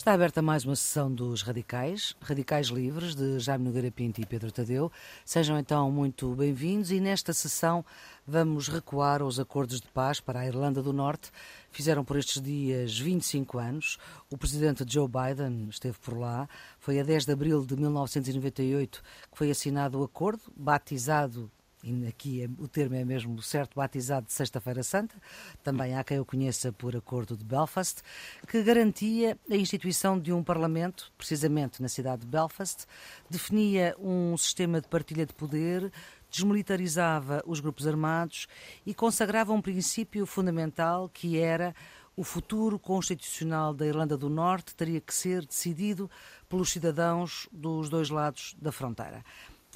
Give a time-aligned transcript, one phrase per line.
[0.00, 4.50] Está aberta mais uma sessão dos Radicais, Radicais Livres, de Jaime Nogueira Pinto e Pedro
[4.50, 4.90] Tadeu.
[5.26, 7.84] Sejam então muito bem-vindos e nesta sessão
[8.26, 11.30] vamos recuar aos acordos de paz para a Irlanda do Norte.
[11.70, 13.98] Fizeram por estes dias 25 anos.
[14.30, 16.48] O presidente Joe Biden esteve por lá.
[16.78, 21.50] Foi a 10 de abril de 1998 que foi assinado o acordo, batizado
[21.82, 25.14] e aqui é, o termo é mesmo certo, batizado de Sexta-feira Santa,
[25.62, 28.02] também há quem o conheça por acordo de Belfast,
[28.46, 32.86] que garantia a instituição de um Parlamento, precisamente na cidade de Belfast,
[33.28, 35.90] definia um sistema de partilha de poder,
[36.30, 38.46] desmilitarizava os grupos armados
[38.86, 41.74] e consagrava um princípio fundamental que era
[42.16, 46.10] o futuro constitucional da Irlanda do Norte teria que ser decidido
[46.48, 49.24] pelos cidadãos dos dois lados da fronteira.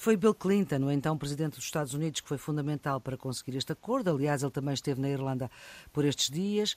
[0.05, 3.73] Foi Bill Clinton, o então presidente dos Estados Unidos, que foi fundamental para conseguir este
[3.73, 4.11] acordo.
[4.11, 5.51] Aliás, ele também esteve na Irlanda
[5.95, 6.77] por estes dias.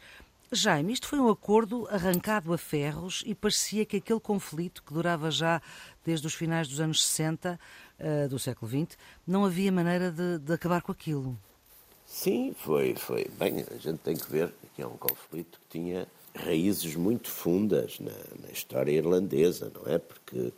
[0.49, 5.29] Jaime, isto foi um acordo arrancado a ferros e parecia que aquele conflito, que durava
[5.29, 5.61] já
[6.05, 7.59] desde os finais dos anos 60 uh,
[7.99, 11.37] eh, do século XX, não havia maneira de, de, acabar com aquilo.
[12.05, 13.29] Sim, foi, foi.
[13.37, 17.99] Bem, a gente tem que ver que é um conflito que tinha raízes muito fundas
[17.99, 19.99] na, na história irlandesa, não é?
[19.99, 20.53] Porque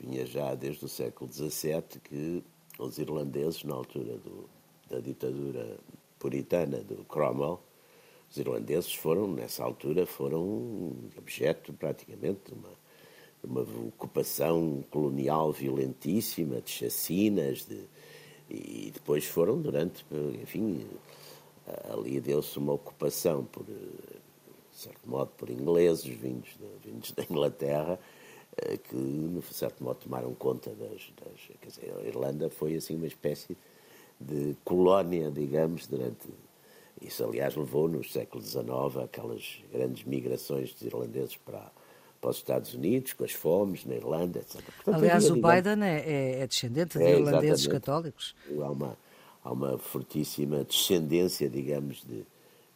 [0.00, 2.42] vinha já desde o século XVII que
[2.78, 4.48] os irlandeses, na altura do,
[4.88, 5.76] da ditadura
[6.18, 7.60] puritana do Cromwell,
[8.30, 12.70] os irlandeses foram, nessa altura, foram objeto praticamente de uma,
[13.42, 17.84] de uma ocupação colonial violentíssima, de chacinas, de,
[18.48, 20.04] e depois foram durante,
[20.42, 20.86] enfim,
[21.92, 23.76] ali deu-se uma ocupação por, de
[24.72, 27.98] certo modo, por ingleses vindos, de, vindos da Inglaterra,
[28.78, 31.56] que, de certo modo, tomaram conta das, das.
[31.60, 33.56] Quer dizer, a Irlanda foi assim uma espécie
[34.20, 36.28] de colónia, digamos, durante.
[37.00, 38.68] Isso, aliás, levou no século XIX
[39.02, 41.72] aquelas grandes migrações dos irlandeses para,
[42.20, 44.62] para os Estados Unidos, com as fomes na Irlanda, etc.
[44.62, 48.34] Portanto, aliás, havia, o digamos, Biden é, é, é descendente de é, irlandeses católicos.
[48.50, 48.98] Há uma,
[49.42, 52.26] há uma fortíssima descendência, digamos, de,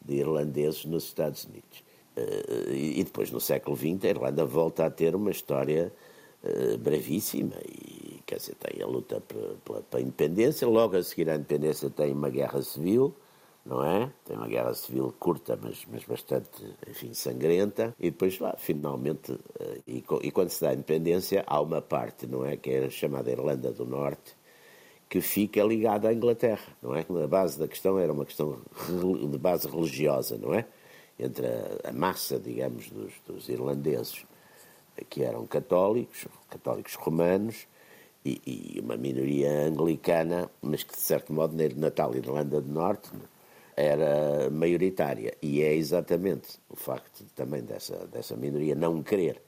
[0.02, 1.83] de irlandeses nos Estados Unidos.
[2.16, 5.92] Eh, e depois, no século XX, a Irlanda volta a ter uma história
[6.42, 7.56] uh, bravíssima.
[7.66, 10.66] E, quer dizer, tem a luta pela, independência.
[10.68, 13.14] Logo a seguir à independência, tem uma guerra civil,
[13.66, 14.10] não é?
[14.24, 16.48] Tem uma guerra civil curta, mas, mas bastante,
[16.88, 17.94] enfim, sangrenta.
[17.98, 22.26] E depois, lá, finalmente, uh, e, e, quando se dá a independência, há uma parte,
[22.26, 22.56] não é?
[22.56, 24.36] Que é chamada Irlanda do Norte,
[25.08, 27.04] que fica ligada à Inglaterra, não é?
[27.24, 28.58] A base da questão era uma questão
[29.30, 30.64] de base religiosa, não é?
[31.18, 34.24] Entre a, a massa, digamos, dos, dos, irlandeses
[35.08, 37.66] que eram católicos, católicos romanos,
[38.24, 38.40] e,
[38.76, 43.10] e, uma minoria anglicana, mas que de certo modo na Natal Irlanda do Norte
[43.76, 45.36] era maioritária.
[45.42, 49.40] E é exatamente o facto também dessa, dessa minoria não querer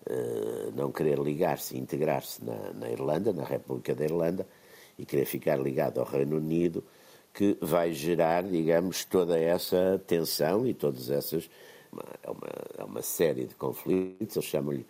[0.00, 4.46] Uh, não querer ligar-se, integrar-se na, na, Irlanda, na República da Irlanda,
[4.98, 6.82] e querer ficar ligado ao Reino Unido,
[7.40, 11.48] que vai gerar, digamos, toda essa tensão e todas essas.
[12.22, 12.42] É uma,
[12.76, 14.86] é uma série de conflitos, eles chamam-lhe,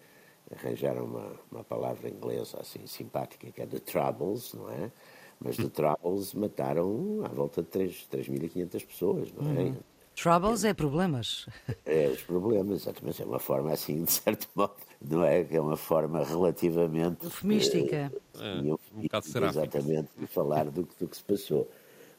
[0.53, 4.91] arranjaram uma, uma palavra inglesa assim simpática, que é The Troubles, não é?
[5.39, 9.63] Mas The Troubles mataram à volta de 3.500 pessoas, não é?
[9.67, 9.77] Uhum.
[10.21, 11.47] Troubles é problemas.
[11.87, 13.23] É, os problemas, exatamente.
[13.23, 15.47] É uma forma assim, de certo modo, não é?
[15.49, 17.25] É uma forma relativamente.
[17.25, 18.13] Eufemística.
[18.41, 21.71] É, é, um bocado Exatamente, de falar do, do que se passou.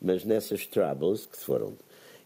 [0.02, 1.78] Mas nessas troubles, que foram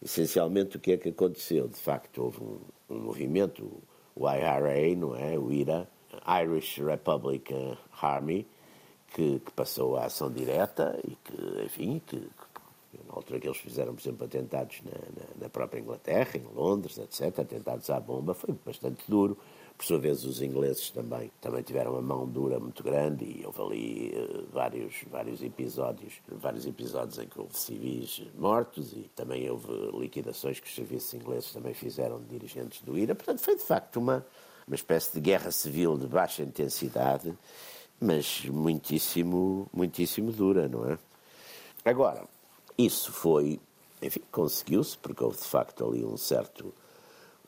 [0.02, 1.68] essencialmente o que é que aconteceu?
[1.68, 2.60] De facto, houve um,
[2.90, 3.70] um movimento,
[4.16, 5.38] o IRA, não é?
[5.38, 5.88] O IRA,
[6.42, 7.54] Irish Republic
[8.02, 8.48] Army,
[9.14, 13.58] que, que, passou à ação direta e que, enfim, que, que, na altura que eles
[13.58, 18.34] fizeram, por exemplo, atentados na, na, na própria Inglaterra, em Londres, etc., atentados à bomba,
[18.34, 19.38] foi bastante duro.
[19.78, 23.62] Por sua vez, os ingleses também, também tiveram uma mão dura muito grande e houve
[23.62, 29.68] ali uh, vários, vários episódios, vários episódios em que houve civis mortos e também houve
[30.00, 33.16] liquidações que os serviços ingleses também fizeram de dirigentes do IRA.
[33.16, 34.26] Portanto, foi de facto uma,
[34.66, 37.38] uma espécie de guerra civil de baixa intensidade,
[38.00, 40.98] mas muitíssimo, muitíssimo dura, não é?
[41.84, 42.26] Agora,
[42.78, 43.60] isso foi,
[44.02, 46.74] enfim, conseguiu-se, porque houve de facto ali um certo,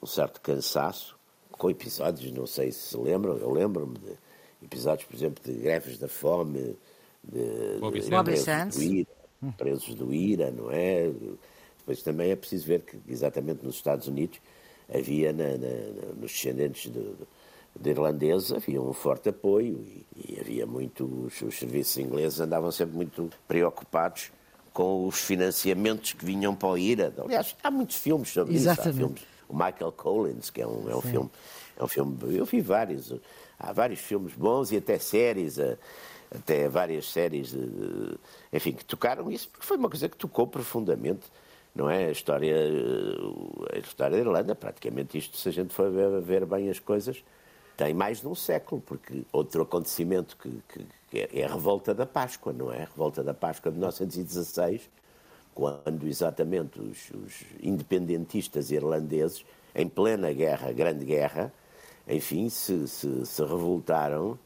[0.01, 1.16] um certo cansaço,
[1.57, 4.13] com episódios, não sei se se lembram, eu lembro-me de
[4.63, 6.75] episódios, por exemplo, de greves da fome,
[7.23, 9.07] de, Bobby de presos, do IRA,
[9.57, 11.11] presos do IRA, não é?
[11.79, 14.39] Depois também é preciso ver que, exatamente nos Estados Unidos,
[14.93, 17.13] havia na, na, nos descendentes de,
[17.79, 22.71] de irlandeses havia um forte apoio e, e havia muito os, os, serviços ingleses andavam
[22.71, 24.31] sempre muito preocupados
[24.73, 27.13] com os financiamentos que vinham para o IRA.
[27.17, 28.89] Aliás, há muitos filmes sobre Exatamente.
[28.89, 28.89] isso.
[28.89, 31.29] Há filmes o Michael Collins, que é um, é um filme,
[31.77, 33.13] é um filme, eu vi vários,
[33.59, 35.57] há vários filmes bons e até séries,
[36.33, 38.17] até várias séries, de,
[38.51, 41.25] enfim, que tocaram isso, porque foi uma coisa que tocou profundamente,
[41.73, 42.07] não é?
[42.07, 42.55] A história,
[43.73, 47.23] a história da Irlanda, praticamente isto, se a gente for ver, ver bem as coisas,
[47.77, 51.93] tem mais de um século, porque outro acontecimento que, que, que é, é a revolta
[51.93, 52.81] da Páscoa, não é?
[52.81, 54.89] A revolta da Páscoa de 1916,
[55.57, 59.43] quando exatamente os, os independentistas irlandeses,
[59.73, 61.51] em plena guerra, grande guerra,
[62.07, 64.37] enfim, se, se, se revoltaram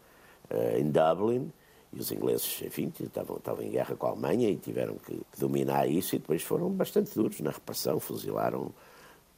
[0.49, 1.51] uh, em Dublin
[1.91, 5.85] e os ingleses, enfim, estavam, estavam em guerra com a Alemanha e tiveram que, dominar
[5.85, 8.71] isso e depois foram bastante duros na repressão, fuzilaram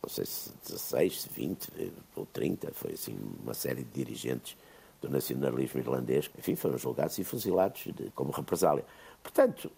[0.03, 4.55] não sei se 16, 20 ou 30, foi assim uma série de dirigentes
[5.01, 8.85] do nacionalismo irlandês, enfim, foram julgados e fuzilados de, como represália.
[9.23, 9.71] Portanto,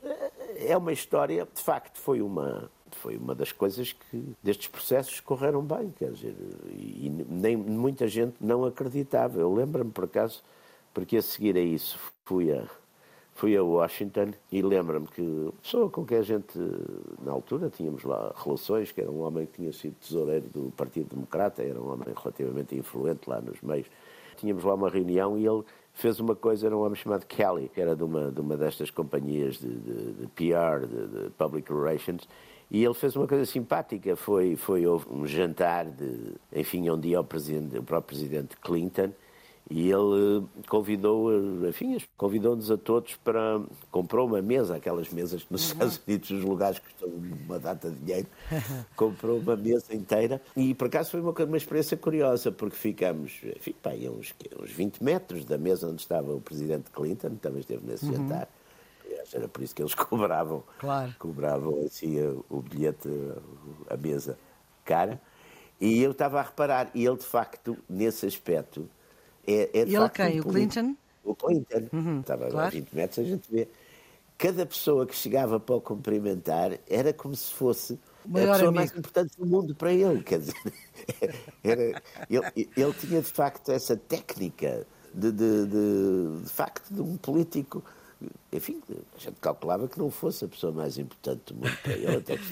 [0.56, 5.62] é, uma história, de facto, foi uma, foi uma das coisas que destes processos correram
[5.62, 6.36] bem, quer dizer,
[6.70, 9.40] e nem muita gente não acreditava.
[9.40, 10.44] Eu lembro-me, por acaso,
[10.94, 12.64] porque a seguir a isso fui a,
[13.34, 16.58] fui a Washington e lembro-me que pessoa com quem a gente,
[17.22, 21.10] na altura, tínhamos lá relações, que era um homem que tinha sido tesoureiro do Partido
[21.14, 23.88] Democrata, era um homem relativamente influente lá nos meios.
[24.38, 25.64] Tínhamos lá uma reunião e ele
[25.96, 28.92] fez uma coisa, era um homem chamado Kelly, que era de uma, de uma destas
[28.92, 32.28] companhias de, de, de PR, de, de, Public Relations,
[32.70, 37.24] e ele fez uma coisa simpática, foi, foi um jantar, de, enfim, um dia ao
[37.24, 39.12] presidente, o próprio presidente Clinton,
[39.70, 41.32] e ele convidou,
[41.68, 43.60] enfim, convidou-nos a todos para.
[43.90, 45.72] comprou uma mesa, aquelas mesas que nos uhum.
[45.72, 48.28] Estados Unidos os lugares custam uma data de dinheiro,
[48.96, 53.74] comprou uma mesa inteira e por acaso foi uma, uma experiência curiosa, porque ficamos, enfim,
[53.82, 58.06] pá, uns, uns 20 metros da mesa onde estava o presidente Clinton, também esteve nesse
[58.06, 58.14] uhum.
[58.14, 58.48] jantar.
[59.34, 61.16] Era por isso que eles cobravam, claro.
[61.18, 62.18] cobravam assim
[62.50, 63.10] o bilhete,
[63.90, 64.38] a mesa
[64.84, 65.20] cara.
[65.82, 68.88] E eu estava a reparar, e ele de facto, nesse aspecto,
[69.48, 70.42] é, é e ele quem?
[70.42, 70.96] Um o Clinton?
[71.24, 71.90] O Clinton.
[71.94, 72.68] Uhum, Estava claro.
[72.68, 73.68] a 20 metros, a gente vê.
[74.38, 78.74] Cada pessoa que chegava para o cumprimentar era como se fosse a pessoa amigo.
[78.74, 80.22] mais importante do mundo para ele.
[80.24, 80.56] Quer dizer,
[81.64, 87.16] era, ele, ele tinha de facto essa técnica de, de, de, de facto de um
[87.16, 87.82] político
[88.52, 92.16] enfim, a gente calculava que não fosse a pessoa mais importante do mundo para ele,
[92.16, 92.44] até que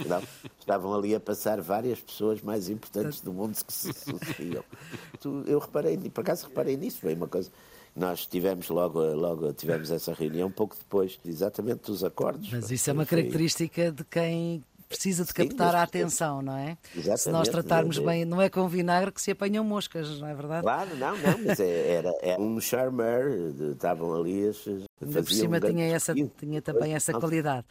[0.60, 4.64] estavam ali a passar várias pessoas mais importantes do mundo que se sucediam.
[5.46, 7.50] Eu reparei, por acaso reparei nisso, foi uma coisa.
[7.96, 12.50] Nós tivemos logo, logo tivemos essa reunião pouco depois, exatamente dos acordos.
[12.52, 16.78] Mas isso é uma característica de quem precisa de captar Sim, a atenção, não é?
[16.96, 17.22] Exatamente.
[17.22, 20.64] Se nós tratarmos bem, não é com vinagre que se apanham moscas, não é verdade?
[20.64, 24.68] Claro, não, não, mas é, era, era um charmer, estavam ali as.
[25.02, 27.66] Ainda por cima tinha, essa, tinha também essa qualidade.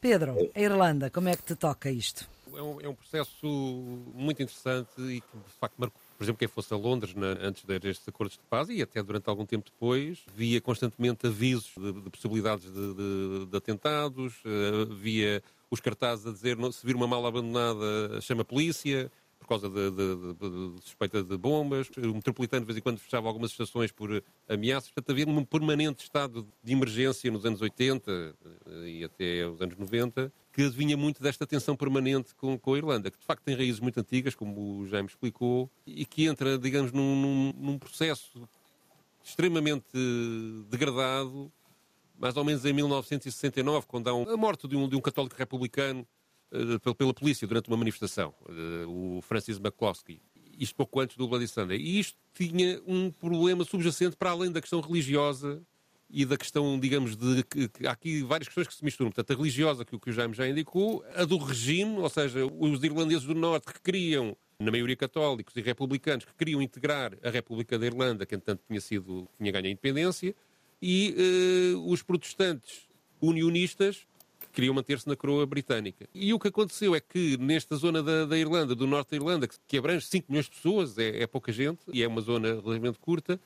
[0.00, 0.50] Pedro, é.
[0.54, 2.28] a Irlanda, como é que te toca isto?
[2.54, 3.46] É um, é um processo
[4.14, 7.64] muito interessante e que de facto marcou por exemplo, quem fosse a Londres na, antes
[7.64, 12.10] destes acordos de paz e até durante algum tempo depois, via constantemente avisos de, de
[12.10, 17.28] possibilidades de, de, de atentados, uh, via os cartazes a dizer se vir uma mala
[17.28, 21.88] abandonada chama a polícia por causa de, de, de, de, suspeita de bombas.
[21.96, 24.90] O metropolitano de vez em quando fechava algumas estações por ameaças.
[24.90, 29.76] Portanto, havia um permanente estado de emergência nos anos 80 eh, e até os anos
[29.76, 33.54] 90 que vinha muito desta tensão permanente com, com a Irlanda, que de facto tem
[33.54, 38.48] raízes muito antigas, como o Jaime explicou, e que entra, digamos, num, num, num processo
[39.22, 39.86] extremamente
[40.68, 41.52] degradado
[42.18, 45.36] mais ou menos em 1969, quando há um, a morte de um, de um católico
[45.36, 46.06] republicano
[46.52, 50.20] uh, pela, polícia durante uma manifestação, uh, o Francis McCloskey.
[50.58, 51.78] Isto pouco antes do Bloody Sunday.
[51.78, 55.62] E isto tinha um problema subjacente para além da questão religiosa
[56.10, 59.10] e da questão, digamos, de que, que há aqui várias questões que se misturam.
[59.10, 62.82] Portanto, a religiosa, que, que o Jaime já indicou, a do regime, ou seja, os
[62.82, 67.78] irlandeses do Norte que queriam, na maioria católicos e republicanos, que queriam integrar a República
[67.78, 70.34] da Irlanda, que entanto tinha sido, tinha ganho a independência,
[70.80, 72.88] e uh, os protestantes
[73.20, 74.06] unionistas
[74.38, 76.08] que queriam manter-se na coroa britânica.
[76.14, 79.48] E o que aconteceu é que nesta zona da, da Irlanda, do norte da Irlanda,
[79.66, 82.98] que, abrange 5 milhões de pessoas, é, é, pouca gente e é uma zona relativamente
[82.98, 83.40] curta,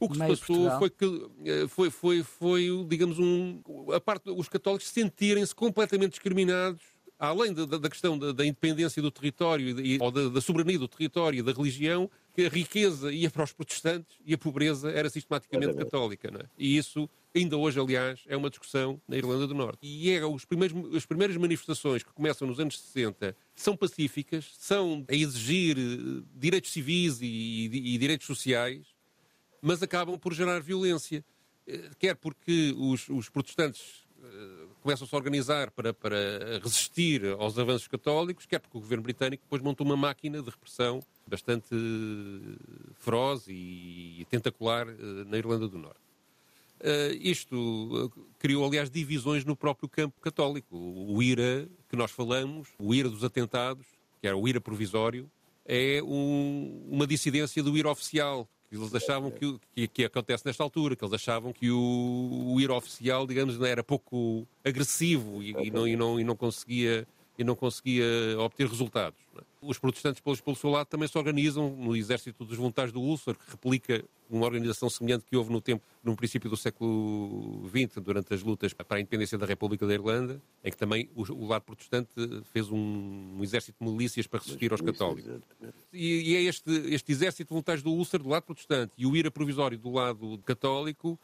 [0.00, 3.60] o que Meio se passou foi que eh, foi, foi, foi, digamos, um,
[3.92, 6.82] a parte os católicos sentirem-se completamente discriminados
[7.18, 10.86] além da, da questão da, da, independência do território e, ou da, da, soberania do
[10.86, 15.10] território e da religião, que a riqueza ia para os protestantes e a pobreza era
[15.10, 16.28] sistematicamente católica.
[16.28, 16.46] É?
[16.56, 19.80] E isso, ainda hoje, aliás, é uma discussão na Irlanda do Norte.
[19.82, 25.04] E é os primeiros, as primeiras manifestações que começam nos anos 60 são pacíficas, são
[25.08, 28.86] a exigir eh, direitos civis e, e, e direitos sociais,
[29.60, 31.24] mas acabam por gerar violência.
[31.66, 36.16] Eh, quer porque os, os protestantes eh, começam-se a organizar para, para
[36.62, 41.00] resistir aos avanços católicos, quer porque o governo britânico depois montou uma máquina de repressão
[41.26, 41.74] bastante
[42.96, 44.86] feroz e tentacular
[45.26, 46.08] na Irlanda do Norte.
[46.80, 50.76] Uh, isto criou, aliás, divisões no próprio campo católico.
[50.76, 53.86] O IRA, que nós falamos, o IRA dos atentados,
[54.20, 55.28] que era o IRA provisório,
[55.64, 58.48] é um, uma dissidência do IRA oficial.
[58.70, 62.74] Eles achavam que, que, que, acontece nesta altura, que eles achavam que o, o IRA
[62.74, 67.06] oficial, digamos, era pouco agressivo e, e, não, e, não, e não conseguia
[67.38, 68.04] e não conseguia
[68.38, 69.18] obter resultados.
[69.36, 69.42] É?
[69.62, 73.50] Os protestantes, pelo seu lado, também se organizam no Exército dos Voluntários do Ulster, que
[73.50, 78.42] replica uma organização semelhante que houve no tempo, no princípio do século XX, durante as
[78.42, 82.10] lutas para a independência da República da Irlanda, em que também o, o lado protestante
[82.52, 85.40] fez um, um, exército de milícias para resistir aos católicos.
[85.92, 89.16] E, e, é este, este exército de voluntários do Ulster, do lado protestante, e o
[89.16, 91.18] IRA provisório do lado católico,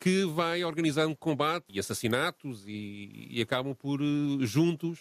[0.00, 4.04] que vai organizando combate e assassinatos e, e acabam por, eh,
[4.46, 5.00] juntos,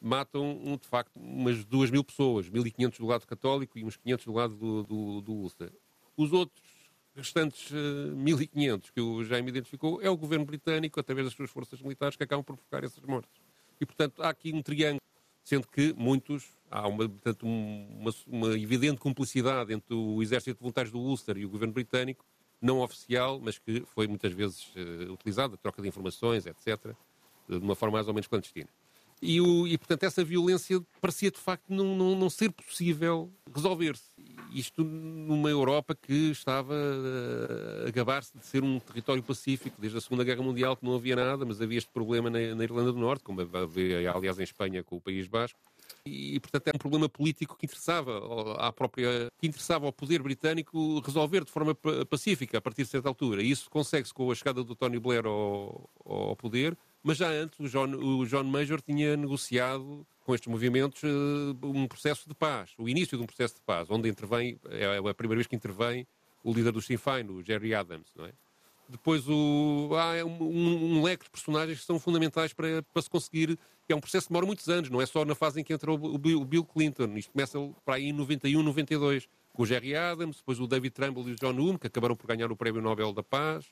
[0.00, 4.32] matam, de facto, umas 2 mil pessoas, 1.500 do lado católico e uns 500 do
[4.32, 5.72] lado do, do, do Ulster.
[6.16, 6.62] Os outros
[7.14, 11.50] restantes uh, eh, 1.500 que o Jaime identificou é o governo britânico, através das suas
[11.50, 13.40] forças militares, que acabam por provocar essas mortes.
[13.80, 15.02] E, portanto, há aqui um triângulo,
[15.42, 20.92] sendo que muitos, há uma, portanto, uma, uma evidente cumplicidade entre o Exército de Voluntários
[20.92, 22.24] do Ulster e o governo britânico,
[22.60, 26.94] não oficial, mas que foi muitas vezes uh, utilizada, troca de informações, etc.,
[27.48, 28.68] de uma forma mais ou menos clandestina.
[29.20, 34.10] E, o, e, portanto, essa violência parecia de facto não, não, não ser possível resolver-se.
[34.52, 36.74] Isto numa Europa que estava
[37.86, 41.16] a gabar-se de ser um território pacífico, desde a Segunda Guerra Mundial, que não havia
[41.16, 44.82] nada, mas havia este problema na, na Irlanda do Norte, como havia, aliás, em Espanha
[44.82, 45.58] com o País Basco.
[46.04, 51.00] E, portanto, era um problema político que interessava à própria, que interessava ao poder britânico
[51.00, 51.74] resolver de forma
[52.08, 53.42] pacífica a partir de certa altura.
[53.42, 57.58] E isso consegue-se com a chegada do Tony Blair ao, ao poder, mas já antes,
[57.60, 62.72] o John, o John Major tinha negociado com estes movimentos eh, um processo de paz,
[62.76, 66.06] o início de um processo de paz, onde intervém, é a primeira vez que intervém
[66.42, 68.32] o líder do Sinn Féin, o Jerry Adams, não é?
[68.88, 73.58] Depois o, há um, um, leque de personagens que são fundamentais para, para se conseguir.
[73.86, 75.92] É um processo que demora muitos anos, não é só na fase em que entra
[75.92, 77.14] o, Bill, o Bill Clinton.
[77.16, 81.28] Isto começa para aí em 91, 92, com o Jerry Adams, depois o David Trumbull
[81.28, 83.66] e o John Hume, que acabaram por ganhar o Prémio Nobel da Paz,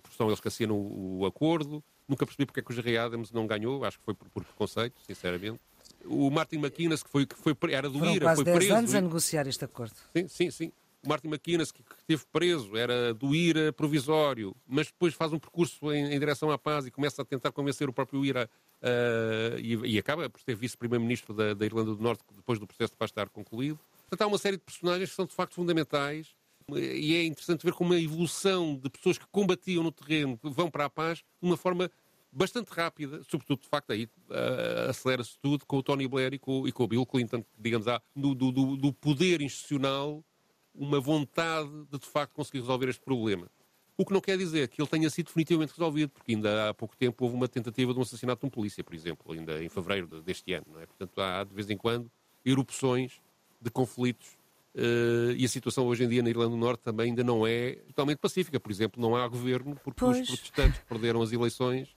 [0.00, 1.82] que são eles que assinam o, o acordo.
[2.08, 4.44] Nunca percebi porque é que o Jerry Adams não ganhou, acho que foi por, por
[4.44, 5.60] preconceito, sinceramente.
[6.04, 8.74] O Martin McInnes, que, foi, que foi, era do Foram IRA, quase foi 10 preso.
[8.74, 9.94] anos a negociar este acordo.
[10.14, 10.72] Sim, sim, sim.
[11.02, 15.38] O Martin McInnes, que, que esteve preso, era do IRA provisório, mas depois faz um
[15.38, 18.48] percurso em, em direção à paz e começa a tentar convencer o próprio IRA
[18.82, 22.92] uh, e, e, acaba por ser vice-primeiro-ministro da, da, Irlanda do Norte depois do processo
[22.92, 23.78] de paz estar concluído.
[24.08, 26.34] Portanto, há uma série de personagens que são de facto fundamentais
[26.72, 30.86] e é interessante ver como a evolução de pessoas que combatiam no terreno vão para
[30.86, 31.90] a paz de uma forma
[32.32, 36.66] bastante rápida, sobretudo, de facto, aí uh, acelera-se tudo com o Tony Blair e com,
[36.66, 40.24] e com o Bill Clinton, digamos, há do, do, do, poder institucional
[40.74, 43.48] uma vontade de, de facto, conseguir resolver este problema.
[43.96, 46.96] O que não quer dizer que ele tenha sido definitivamente resolvido, porque ainda há pouco
[46.96, 50.20] tempo houve uma tentativa de um assassinato de um polícia, por exemplo, ainda em fevereiro
[50.20, 50.66] deste ano.
[50.72, 50.86] Não é?
[50.86, 52.10] Portanto, há de vez em quando
[52.44, 53.20] erupções
[53.60, 54.36] de conflitos
[55.36, 58.18] e a situação hoje em dia na Irlanda do Norte também ainda não é totalmente
[58.18, 58.58] pacífica.
[58.58, 60.20] Por exemplo, não há governo porque pois.
[60.20, 61.94] os protestantes perderam as eleições,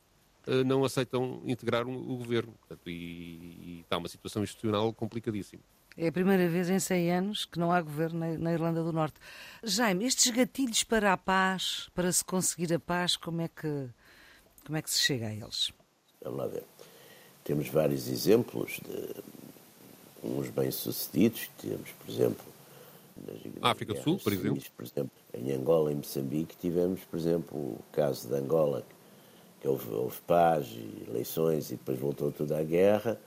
[0.47, 2.53] uh, não aceitam integrar o governo.
[2.53, 5.61] Portanto, e, e, está uma situação institucional complicadíssima.
[5.95, 8.93] É a primeira vez em 100 anos que não há governo na, na, Irlanda do
[8.93, 9.19] Norte.
[9.63, 13.89] Jaime, estes gatilhos para a paz, para se conseguir a paz, como é que,
[14.63, 15.73] como é que se chega a eles?
[16.21, 16.63] Vamos lá ver.
[17.43, 19.23] Temos vários exemplos de
[20.23, 21.49] uns bem-sucedidos.
[21.59, 22.45] Temos, por exemplo,
[23.61, 24.63] África do Sul, por exemplo?
[24.75, 28.83] Por exemplo, em Angola e Moçambique tivemos, por exemplo, o caso de Angola,
[29.61, 33.19] que houve, houve paz e eleições e depois voltou tudo à guerra.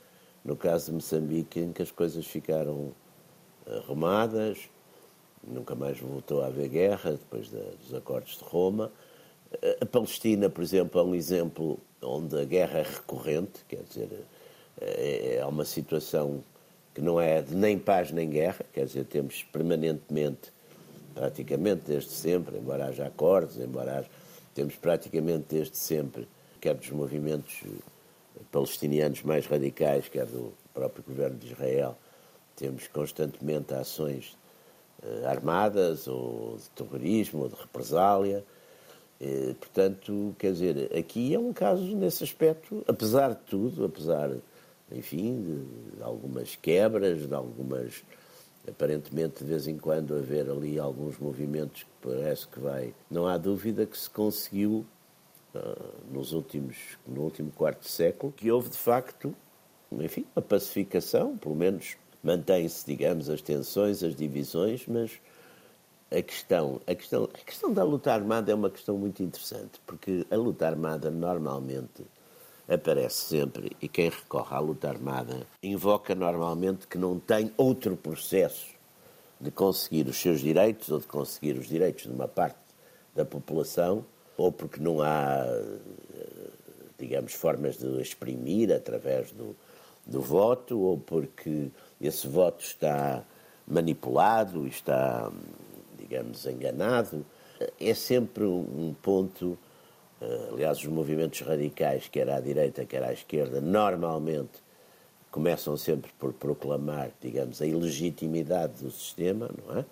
[0.43, 2.91] No caso de Moçambique, em que as coisas ficaram
[3.67, 4.57] arrumadas,
[5.43, 8.91] nunca mais voltou a haver guerra depois dos acordos de Roma.
[9.79, 14.09] A Palestina, por exemplo, é um exemplo onde a guerra é recorrente, quer dizer,
[14.79, 16.43] é, é uma situação
[16.93, 20.51] que não é de nem paz nem guerra, quer dizer, temos permanentemente,
[21.13, 24.09] praticamente desde sempre, embora haja acordos, embora haja,
[24.53, 26.27] temos praticamente desde sempre,
[26.59, 27.63] quer dos movimentos
[28.51, 31.97] palestinianos mais radicais, quer do próprio governo de Israel,
[32.55, 34.37] temos constantemente ações
[35.03, 38.43] uh, armadas, ou de terrorismo, ou de represália.
[39.19, 44.29] E, portanto, quer dizer, aqui é um caso nesse aspecto, apesar de tudo, apesar
[44.93, 48.03] enfim, de algumas quebras, de algumas.
[48.67, 52.93] Aparentemente, de vez em quando, haver ali alguns movimentos que parece que vai.
[53.09, 54.85] Não há dúvida que se conseguiu
[56.09, 59.35] nos últimos, no último quarto século, que houve de facto,
[59.91, 65.19] enfim, uma pacificação, pelo menos mantém-se, digamos, as tensões, as divisões, mas
[66.09, 70.25] a questão, a, questão, a questão da luta armada é uma questão muito interessante, porque
[70.29, 72.05] a luta armada normalmente
[72.71, 78.67] aparece sempre e quem recorre à luta armada invoca normalmente que não tem outro processo
[79.39, 82.57] de conseguir os seus direitos ou de conseguir os direitos de uma parte
[83.15, 84.05] da população,
[84.37, 85.43] ou porque não há,
[86.97, 89.55] digamos, formas de exprimir através do,
[90.05, 93.23] do voto, ou porque esse voto está
[93.67, 95.31] manipulado, está,
[95.97, 97.25] digamos, enganado.
[97.79, 99.57] É sempre um ponto.
[100.21, 104.61] Eh, aliás, os movimentos radicais, quer à direita, quer à esquerda, normalmente
[105.31, 109.85] começam sempre por proclamar, digamos, a ilegitimidade do sistema, não é?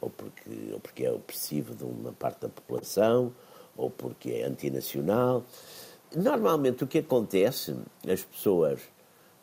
[0.00, 3.32] Ou porque, ou porque é opressivo de uma parte da população,
[3.74, 5.44] ou porque é antinacional.
[6.14, 7.74] Normalmente o que acontece,
[8.06, 8.80] as pessoas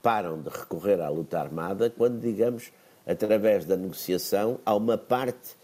[0.03, 2.71] param de recorrer à luta armada quando, digamos,
[3.07, 5.55] através da negociação, há uma parte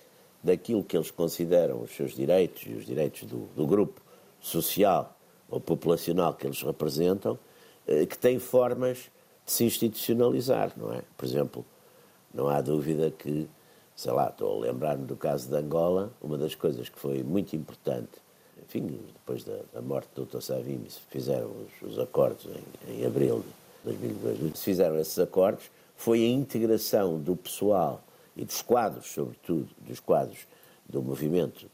[0.44, 4.02] daquilo que eles consideram os seus direitos e os direitos do, do grupo
[4.39, 5.17] social
[5.50, 7.38] ou populacional que eles representam,
[7.88, 9.10] eh, que tem formas
[9.46, 11.01] de se institucionalizar, não é?
[11.15, 11.65] Por exemplo,
[12.34, 13.48] não há dúvida que,
[13.96, 17.56] sei lá, estou a lembrar-me do caso de Angola, uma das coisas que foi muito
[17.56, 18.12] importante,
[18.62, 20.41] enfim, depois da, da morte do Dr.
[20.41, 21.50] Savimbi, fizeram
[21.82, 22.46] os, os acordos
[22.88, 23.39] em, em abril
[23.86, 28.03] de 2002, se fizeram esses acordos, foi a integração do pessoal
[28.36, 30.39] e dos quadros, sobretudo dos quadros
[30.88, 31.70] do movimento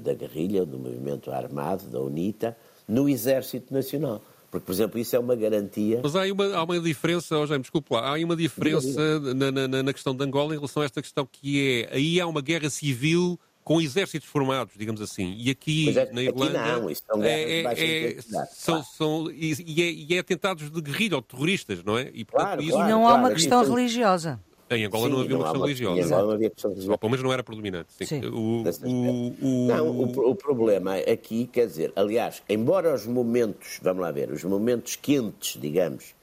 [0.00, 2.56] da guerrilha, do movimento armado, da UNITA,
[2.88, 4.22] no Exército Nacional.
[4.50, 6.00] Porque, por exemplo, isso é uma garantia.
[6.02, 9.82] Mas há uma, há uma diferença, oh, Jaime, desculpe lá, há uma diferença na, na,
[9.82, 12.68] na, questão de Angola em relação a esta questão que é, aí há uma guerra
[12.68, 15.34] civil com exércitos formados, digamos assim.
[15.38, 16.60] E aqui é, na Irlanda.
[16.60, 18.16] Aqui não, isso são é, é,
[18.50, 22.10] são, são, e, e, é, e é atentados de guerrilha ou terroristas, não é?
[22.12, 22.72] E, portanto, claro, isso...
[22.72, 24.38] claro, e não há uma questão religiosa.
[24.76, 26.00] Em Angola sim, não havia uma questão religiosa.
[26.00, 26.98] Em Angola não havia questão religiosa.
[26.98, 27.88] Pelo menos não era predominante.
[27.98, 28.06] Sim.
[28.06, 28.26] sim.
[28.26, 29.66] O, o, o...
[29.68, 34.44] Não, o, o, problema aqui, quer dizer, aliás, embora os momentos, vamos lá ver, os
[34.44, 36.14] momentos quentes, digamos,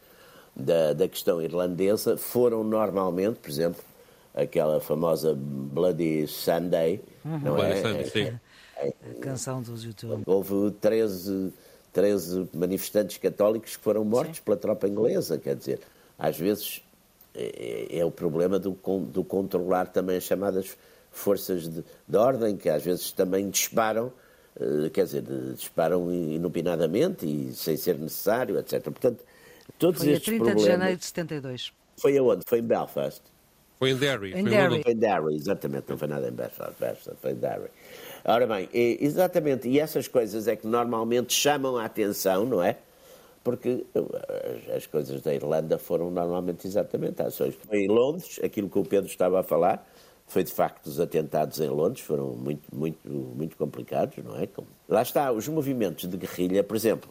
[0.55, 3.81] da, da questão irlandesa foram normalmente, por exemplo,
[4.33, 7.01] aquela famosa Bloody Sunday.
[7.23, 7.39] Uhum.
[7.39, 7.81] Não Bloody é?
[7.81, 8.39] Sunday, sim.
[8.77, 10.23] É, é, a canção dos YouTube.
[10.25, 11.53] Houve 13,
[11.93, 14.43] 13 manifestantes católicos que foram mortos sim.
[14.43, 15.79] pela tropa inglesa, quer dizer,
[16.17, 16.81] às vezes
[17.33, 18.71] é, é, é, o problema do,
[19.11, 20.75] do controlar também as chamadas
[21.11, 24.11] forças de, de ordem, que às vezes também disparam,
[24.59, 25.23] uh, quer dizer,
[25.55, 28.83] disparam inopinadamente e sem ser necessário, etc.
[28.83, 29.23] Portanto,
[29.77, 30.63] todos Foi estes a 30 problemas...
[30.63, 31.73] de janeiro de 72.
[31.97, 32.43] Foi aonde?
[32.47, 33.21] Foi em Belfast.
[33.77, 34.29] Foi em Derry.
[34.31, 34.83] Em foi Derry.
[34.83, 35.85] Foi em Derry, exatamente.
[35.87, 37.69] Não foi nada em Belfast, foi em Derry.
[38.25, 42.77] Ora bem, exatamente, e essas coisas é que normalmente chamam a atenção, não é?
[43.49, 47.55] Porque uh, as coisas da Irlanda foram normalmente exatamente ações.
[47.71, 49.83] Em Londres, aquilo que o Pedro estava a falar,
[50.27, 54.47] foi de facto os atentados em Londres, foram muito, muito, muito complicados, não é?
[54.87, 57.09] Lá está, os movimentos de guerrilha, por exemplo,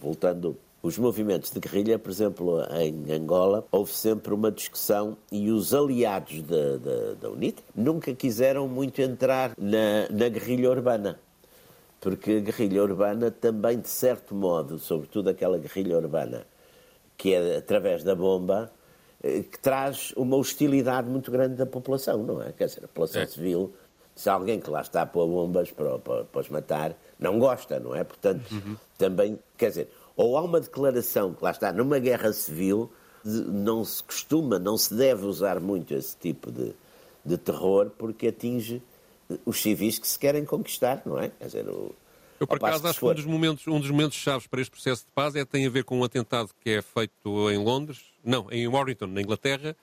[0.00, 5.74] voltando os movimentos de guerrilha, por exemplo, em Angola, houve sempre uma discussão e os
[5.74, 11.18] aliados da, da, da UNITA nunca quiseram muito entrar na, na guerrilha urbana.
[12.00, 16.46] Porque a guerrilha urbana também, de certo modo, sobretudo aquela guerrilha urbana
[17.20, 18.72] que é através da bomba,
[19.22, 22.50] eh, que traz uma hostilidade muito grande da população, não é?
[22.52, 23.26] Quer dizer, a população é.
[23.26, 23.74] civil,
[24.16, 27.78] se alguém que lá está a pôr bombas para, para, para os matar, não gosta,
[27.78, 28.04] não é?
[28.04, 28.74] Portanto, uhum.
[28.96, 32.90] também, quer dizer, ou há uma declaração que lá está, numa guerra civil,
[33.22, 36.72] não se costuma, não se deve usar muito esse tipo de,
[37.22, 38.82] de terror porque atinge
[39.44, 41.28] os civis que se querem conquistar, não é?
[41.28, 41.94] Quer dizer, o,
[42.40, 45.02] eu, por acaso, acho que um dos, momentos, um dos momentos chaves para este processo
[45.02, 48.50] de paz é, tem a ver com um atentado que é feito em Londres, não,
[48.50, 49.76] em Warrington, na Inglaterra,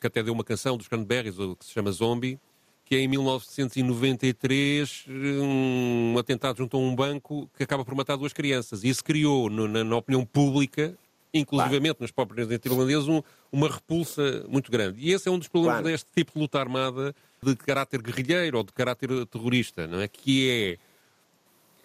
[0.00, 2.38] que até deu uma canção dos Cranberries, que se chama Zombie,
[2.84, 5.06] que é em 1993
[5.42, 8.84] um atentado junto a um banco que acaba por matar duas crianças.
[8.84, 10.94] E isso criou no, na, na, opinião pública,
[11.34, 11.98] inclusivamente claro.
[12.00, 13.20] nas próprias irlandesas, um,
[13.50, 15.00] uma repulsa muito grande.
[15.00, 15.92] E esse é um dos problemas claro.
[15.92, 20.08] deste tipo de luta armada de caráter guerrilheiro ou de caráter terrorista, não é?
[20.08, 20.78] que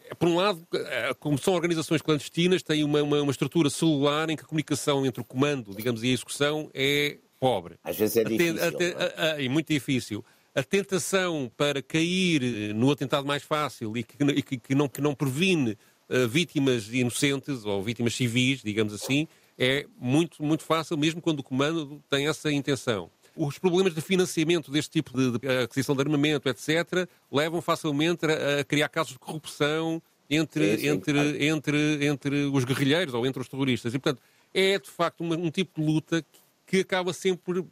[0.09, 4.29] é por um lado, eh, como são organizações clandestinas, têm uma, uma, uma, estrutura celular
[4.29, 7.75] em que a comunicação entre o comando, digamos, e a execução é pobre.
[7.83, 8.63] Às vezes é difícil.
[8.63, 10.23] Até, até, é muito difícil
[10.55, 14.87] a tentação para cair eh, no atentado mais fácil e que, e que, que não,
[14.87, 15.77] que não previne
[16.09, 21.43] uh, vítimas inocentes ou vítimas civis, digamos assim, é muito, muito fácil, mesmo quando o
[21.43, 23.09] comando tem essa intenção.
[23.35, 28.59] Os problemas de financiamento deste tipo de, de aquisição de armamento, etc., levam facilmente a,
[28.59, 31.43] a criar casos de corrupção entre, sim, entre, claro.
[31.43, 33.93] entre, entre os guerrilheiros ou entre os terroristas.
[33.93, 34.21] E, portanto,
[34.53, 36.25] é de facto um, um tipo de luta
[36.65, 37.65] que acaba sempre,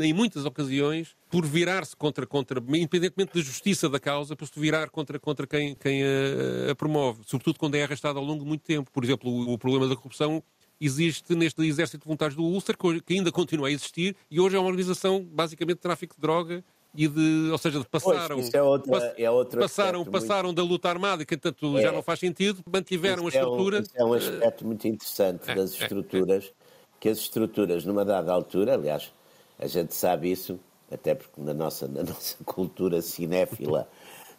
[0.00, 4.88] em muitas ocasiões, por virar-se contra, contra, independentemente da justiça da causa, por se virar
[4.88, 8.62] contra, contra quem, quem a, a, promove, sobretudo quando é arrastada ao longo de muito
[8.62, 8.90] tempo.
[8.90, 10.42] Por exemplo, o, o problema da corrupção
[10.84, 14.58] existe neste Exército de Voluntários do Ulster, que ainda continua a existir, e hoje é
[14.58, 16.64] uma organização basicamente de tráfico de droga
[16.94, 20.56] e de, ou seja, passaram, pois, é outra, é outro passaram, passaram muito...
[20.56, 23.82] da luta armada, que tanto é, já não faz sentido, mantiveram a estrutura.
[23.94, 26.52] É um, é um aspecto muito interessante é, das é, estruturas
[27.00, 29.12] que as estruturas, numa dada altura, aliás,
[29.58, 33.88] a gente sabe isso, até porque na nossa, na nossa cultura cinéfila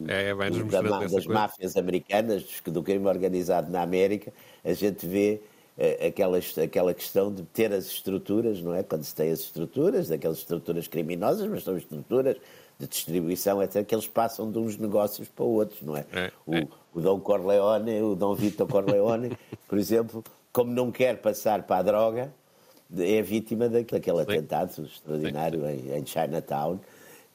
[0.06, 4.32] é, da, das máfias americanas, do crime organizado na América,
[4.64, 5.42] a gente vê
[5.76, 8.82] eh, aquela, aquela questão de ter as estruturas, não é?
[8.82, 12.36] Quando se tem as estruturas, aquelas estruturas criminosas, mas são estruturas
[12.78, 16.04] de distribuição, até que eles passam de uns negócios para outros, não é?
[16.12, 16.68] é, o, é.
[16.92, 19.36] o Dom Corleone, o Dom Vitor Corleone,
[19.68, 22.32] por exemplo, como não quer passar para a droga,
[22.96, 26.80] é vítima daquele atentado extraordinário em, em Chinatown,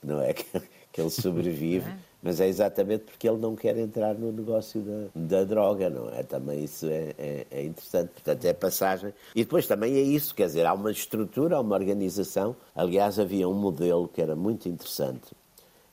[0.04, 0.34] não é?
[0.92, 1.98] Que, ele sobrevive, é.
[2.22, 6.22] Mas é exatamente porque ele não quer entrar no negócio da, da droga, não é?
[6.24, 8.10] Também isso é, é, é, interessante.
[8.10, 9.14] Portanto, é passagem.
[9.34, 12.56] E depois também é isso, quer dizer, há uma estrutura, há uma organização.
[12.76, 15.32] Aliás, havia um modelo que era muito interessante,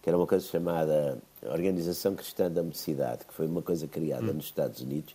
[0.03, 4.35] que era uma coisa chamada Organização Cristã da Mocidade, que foi uma coisa criada hum.
[4.35, 5.15] nos Estados Unidos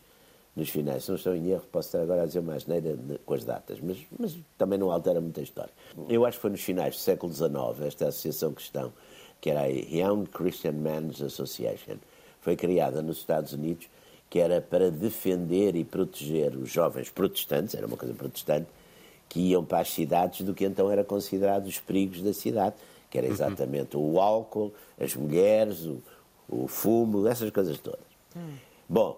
[0.56, 1.04] nos finais.
[1.04, 3.80] Se não estou em erro, posso estar agora a dizer mais neira com as datas,
[3.82, 5.72] mas, mas também não altera muita história.
[6.10, 7.52] Eu acho que foi nos finais do século XIX,
[7.86, 8.92] esta associação cristã,
[9.42, 11.98] que era a Young Christian Men's Association,
[12.42, 13.88] foi criada nos Estados Unidos,
[14.30, 18.68] que era para defender e proteger os jovens protestantes, era uma coisa protestante,
[19.28, 22.76] que iam para as cidades do que então era considerado os perigos da cidade,
[23.10, 23.34] que era uhum.
[23.34, 24.14] exatamente uhum.
[24.14, 26.02] o álcool, as mulheres, o,
[26.48, 28.00] o fumo, essas coisas todas.
[28.36, 28.56] Uhum.
[28.88, 29.18] Bom,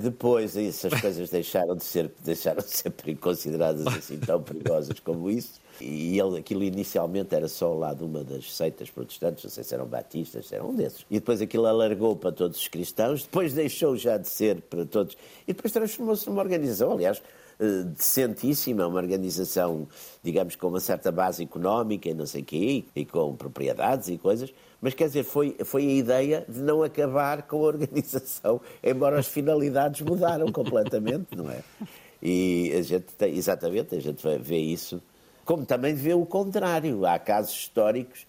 [0.00, 5.60] depois essas coisas deixaram de ser deixaram de ser consideradas assim tão perigosas como isso.
[5.80, 9.74] E ele, aquilo inicialmente era só lá de uma das seitas protestantes, não sei se
[9.74, 11.04] eram batistas, se eram um desses.
[11.10, 15.16] E depois aquilo alargou para todos os cristãos, depois deixou já de ser para todos,
[15.46, 17.22] e depois transformou-se numa organização, aliás,
[17.58, 19.88] eh, decentíssima, uma organização,
[20.22, 24.18] digamos, com uma certa base económica e não sei o quê, e com propriedades e
[24.18, 29.20] coisas, mas quer dizer, foi, foi a ideia de não acabar com a organização, embora
[29.20, 31.62] as finalidades mudaram completamente, não é?
[32.20, 35.00] E a gente tem, exatamente, a gente vê isso,
[35.44, 37.06] como também vê o contrário.
[37.06, 38.26] Há casos históricos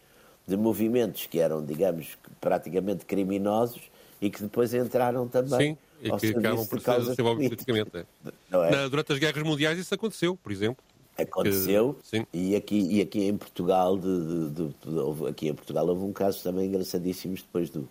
[0.48, 3.82] de movimentos que eram, digamos, praticamente criminosos
[4.22, 5.72] e que depois entraram também.
[5.72, 7.98] Sim, e que acabam por ser politicamente.
[7.98, 8.06] É?
[8.52, 8.90] é?
[8.90, 10.84] durante as guerras mundiais isso aconteceu, por exemplo.
[11.18, 11.96] Aconteceu.
[12.10, 16.14] que, e aqui, e aqui em Portugal de, de, de, aqui em Portugal houve um
[16.14, 17.88] caso também engraçadíssimo depois do,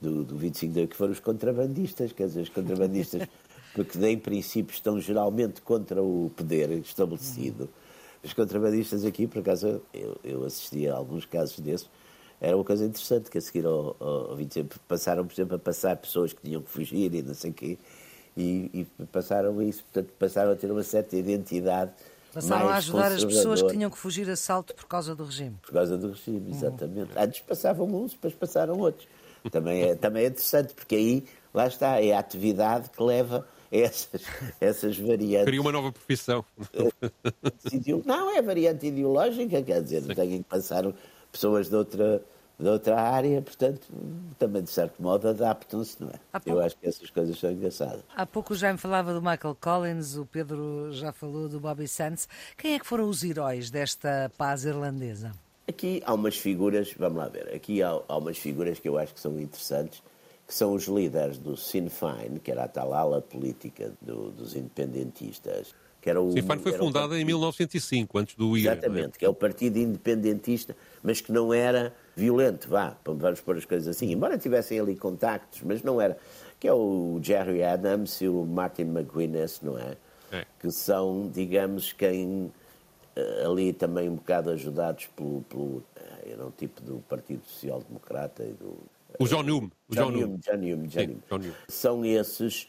[0.00, 3.28] do, do 25 de que foram os contrabandistas, quer dizer, os contrabandistas,
[3.74, 7.68] porque em princípio estão geralmente contra o poder estabelecido.
[8.22, 11.88] Os contrabandistas aqui, por acaso, eu, eu assisti a alguns casos desses,
[12.40, 15.96] era uma coisa interessante, que a seguir ao, ao 25 passaram, por exemplo, a passar
[15.96, 17.78] pessoas que tinham que fugir e não sei o quê,
[18.36, 21.92] e, e passaram isso, portanto, passaram a ter uma certa identidade
[22.32, 25.56] Passaram a ajudar as pessoas que tinham que fugir a salto por causa do regime.
[25.62, 27.12] Por causa do regime, exatamente.
[27.12, 27.22] Uhum.
[27.22, 29.08] Antes passavam uns, depois passaram outros.
[29.50, 34.22] Também é, também é interessante, porque aí, lá está, é a atividade que leva essas,
[34.60, 35.46] essas variantes.
[35.46, 36.44] Queria uma nova profissão.
[38.04, 40.14] Não, é variante ideológica, quer dizer, Sim.
[40.14, 40.84] têm que passar
[41.32, 42.22] pessoas de outra
[42.60, 43.88] de outra área, portanto,
[44.38, 46.18] também de certo modo adaptam-se, não é?
[46.32, 46.50] Pouco...
[46.50, 48.02] Eu acho que essas coisas são engraçadas.
[48.14, 52.28] Há pouco já me falava do Michael Collins, o Pedro já falou do Bobby Sands.
[52.56, 55.32] Quem é que foram os heróis desta paz irlandesa?
[55.66, 59.14] Aqui há umas figuras, vamos lá ver, aqui há, há umas figuras que eu acho
[59.14, 60.02] que são interessantes,
[60.46, 64.56] que são os líderes do Sinn Féin, que era a tal ala política do, dos
[64.56, 68.72] independentistas, que era o, Féin foi fundada em 1905, antes do IRA.
[68.72, 69.18] Exatamente, é?
[69.18, 73.88] que é o partido independentista, mas que não era violento, vá, vamos pôr as coisas
[73.88, 76.16] assim, embora tivessem ali contactos, mas não era.
[76.58, 79.96] Que é o Jerry Adams e o Martin McGuinness, não é?
[80.30, 80.44] é.
[80.58, 82.52] Que são, digamos, quem
[83.16, 85.42] eh, ali também um bocado ajudados pelo.
[85.48, 88.76] pelo eh, era um tipo do Partido Social Democrata e do.
[89.18, 89.72] O John Hume.
[89.88, 90.38] O John, John Hume.
[90.38, 91.22] John Hume, John Hume.
[91.28, 91.54] John Hume.
[91.68, 92.68] São esses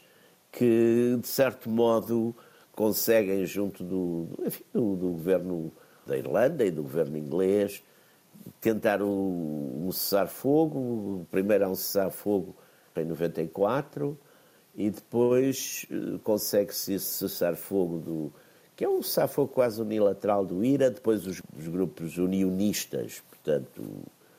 [0.50, 2.34] que, de certo modo,
[2.74, 5.72] conseguem, junto do, enfim, do, do governo
[6.06, 7.82] da Irlanda e do governo inglês,
[8.60, 11.26] tentar um, um cessar-fogo.
[11.30, 12.56] Primeiro há um cessar-fogo
[12.96, 14.18] em 94
[14.74, 18.32] e depois uh, consegue-se esse cessar-fogo do
[18.74, 23.84] que é um cessar-fogo quase unilateral do IRA, depois os, os, grupos unionistas, portanto,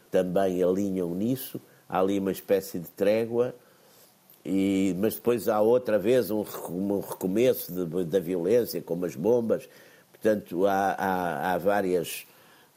[0.10, 1.62] também alinham nisso.
[1.88, 3.54] Há ali uma espécie de trégua
[4.46, 9.70] e, mas depois há outra vez um, um recomeço de, da violência, como as bombas.
[10.12, 12.26] Portanto, há, há, há várias,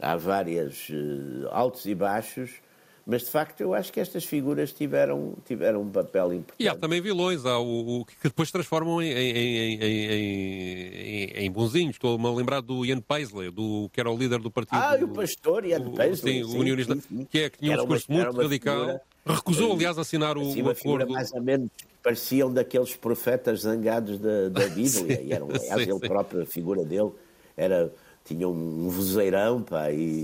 [0.01, 2.61] há várias uh, altos e baixos
[3.09, 6.57] mas, de facto, eu acho que estas figuras tiveram, tiveram um papel importante.
[6.59, 11.95] E há também vilões, há o, o que depois transformam em, em, em, em, bonzinhos.
[11.95, 14.77] Estou-me a lembrar do Ian Paisley, do, que era o líder do partido.
[14.77, 16.43] Ah, o pastor Ian o, Paisley.
[16.43, 17.29] Sim, sim, o unionista, sim, sim.
[17.31, 18.81] que, é, que tinha um discurso muito radical.
[18.81, 21.13] Figura, recusou, aliás, assinar o, assim, o acordo.
[21.13, 21.71] mais ou menos
[22.03, 25.23] pareciam daqueles profetas zangados da, da Bíblia.
[25.23, 27.13] e eram, aliás, ele próprio, a figura dele,
[27.57, 27.89] era,
[28.25, 30.21] tinha um vozeirão, pá, e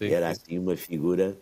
[0.00, 1.36] era assim uma figura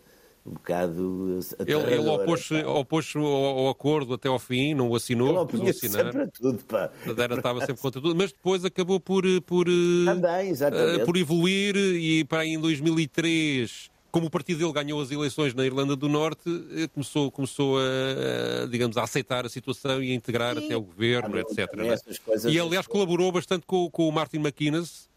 [0.45, 5.47] um bocado Ele, ele opôs-se opôs ao, ao, acordo até ao fim, não o assinou,
[5.53, 6.05] ele assinar.
[6.05, 6.89] sempre a tudo, pá.
[7.17, 12.23] Era, estava sempre contra tudo, mas depois acabou por, por, Também, uh, por evoluir e
[12.25, 16.49] para aí em 2003 como o partido dele ganhou as eleições na Irlanda do Norte,
[16.75, 20.65] eh, começou, começou a, digamos, a aceitar a situação e a integrar Sim.
[20.65, 21.69] até o governo, ah, etc.
[21.77, 22.49] É?
[22.49, 25.08] E, aliás, colaborou bastante com, com o Martin McInnes,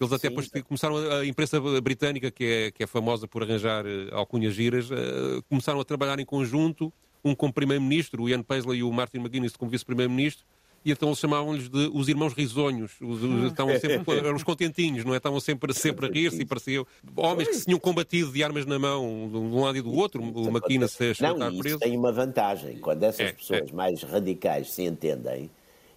[0.00, 4.08] eles até depois começaram, a imprensa britânica, que é, que é famosa por arranjar eh,
[4.12, 8.82] alcunhas giras, uh, começaram a trabalhar em conjunto, um como primeiro-ministro, o Ian Paisley e
[8.82, 10.46] o Martin McGuinness como vice-primeiro-ministro,
[10.82, 15.04] e então eles chamavam-lhes de os irmãos risonhos, os, os, estavam sempre, eram os contentinhos,
[15.04, 15.18] não é?
[15.18, 18.78] Estavam sempre, sempre a rir-se e pareciam homens que se tinham combatido de armas na
[18.78, 21.78] mão, de um lado e do outro, o McInnes se estar preso.
[21.78, 23.74] tem uma vantagem, quando essas é, pessoas é.
[23.74, 25.50] mais radicais se entendem,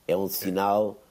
[0.05, 1.01] é um sinal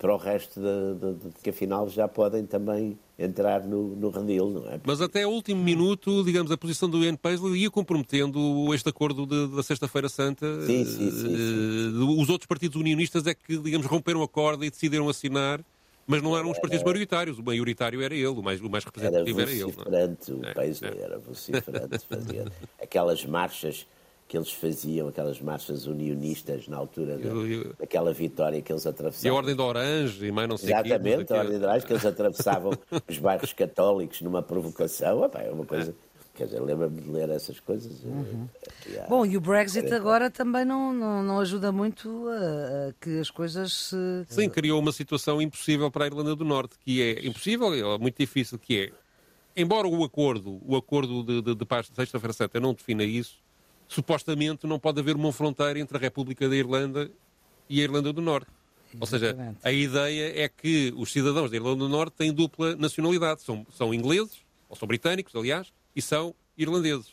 [0.00, 4.48] para o resto de, de, de, que afinal já podem também entrar no, no redil,
[4.48, 4.80] não é?
[4.82, 9.26] Mas até o último minuto, digamos, a posição do Ian Paisley ia comprometendo este acordo
[9.26, 10.46] de, da Sexta-feira Santa.
[10.64, 14.64] Sim, sim, sim, sim, eh, Os outros partidos unionistas é que, digamos, romperam a corda
[14.64, 15.60] e decidiram assinar
[16.06, 17.38] mas não eram os partidos maioritários.
[17.38, 19.70] O maioritário era ele, o mais, o mais representativo era, era ele.
[19.70, 21.02] Vociferante, o é, Paisley é.
[21.02, 22.44] era vociferante, fazia
[22.82, 23.86] aquelas marchas
[24.30, 27.30] que eles faziam, aquelas marchas unionistas na altura da,
[27.80, 29.28] daquela vitória que eles atravessavam.
[29.28, 31.86] E a Ordem de Orange e mais não sei Exatamente, que, a Ordem de Orange,
[31.86, 32.72] que eles atravessavam
[33.10, 35.22] os bairros católicos numa provocação.
[35.22, 35.92] Opa, é uma coisa...
[36.36, 38.04] Quer dizer, lembra-me de ler essas coisas.
[38.04, 38.48] Eh, uhum.
[39.02, 39.08] Há...
[39.08, 43.30] Bom, e o Brexit agora também não, não, não ajuda muito a, a, que as
[43.32, 43.96] coisas se...
[44.28, 48.16] Sim, criou uma situação impossível para a Irlanda do Norte, que é impossível, é muito
[48.16, 48.92] difícil, que é,
[49.60, 53.34] embora o acordo, o acordo de, de, de paz de sexta-feira santa não defina isso,
[53.90, 57.10] supostamente não pode haver uma fronteira entre a República da Irlanda
[57.68, 58.46] e a Irlanda do Norte.
[58.98, 63.42] Ou seja, a ideia é que os cidadãos da Irlanda do Norte têm dupla nacionalidade.
[63.42, 67.12] São, são ingleses, ou são britânicos, aliás, e são irlandeses.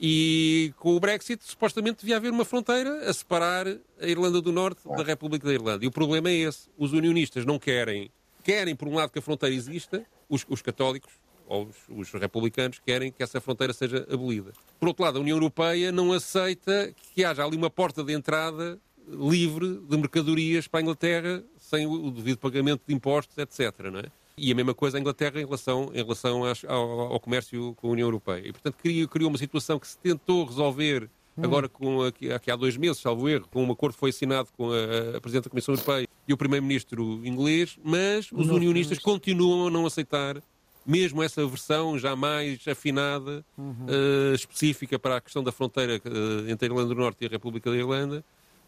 [0.00, 4.80] E com o Brexit, supostamente devia haver uma fronteira a separar a Irlanda do Norte
[4.88, 5.84] da República da Irlanda.
[5.84, 6.68] E o problema é esse.
[6.78, 8.08] Os unionistas não querem,
[8.44, 11.12] querem por um lado que a fronteira exista, os, os católicos
[11.48, 14.52] os, os, republicanos querem que essa fronteira seja abolida.
[14.78, 18.78] Por outro lado, a União Europeia não aceita que haja ali uma porta de entrada
[19.10, 23.90] livre de mercadorias para a Inglaterra sem o devido pagamento de impostos, etc.
[23.90, 24.04] Não é?
[24.36, 27.90] E a mesma coisa a Inglaterra em relação, em relação ao, ao, comércio com a
[27.90, 28.46] União Europeia.
[28.46, 31.44] E, portanto, criou, criou uma situação que se tentou resolver hum.
[31.44, 34.48] agora, com, aqui, aqui, há dois meses, salvo erro, com um acordo que foi assinado
[34.56, 39.66] com a, a Presidente da Comissão Europeia e o Primeiro-Ministro inglês, mas os unionistas continuam
[39.66, 40.40] a não aceitar
[40.88, 43.74] mesmo essa versão já mais afinada, uhum.
[43.84, 47.28] uh, específica para a questão da fronteira uh, entre a Irlanda do Norte e a
[47.28, 48.24] República da Irlanda,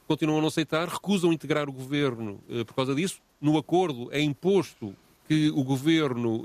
[0.07, 3.23] continuam a não aceitar, recusam integrar o governo uh, por causa disso.
[3.41, 4.95] No acordo é imposto
[5.27, 6.45] que o governo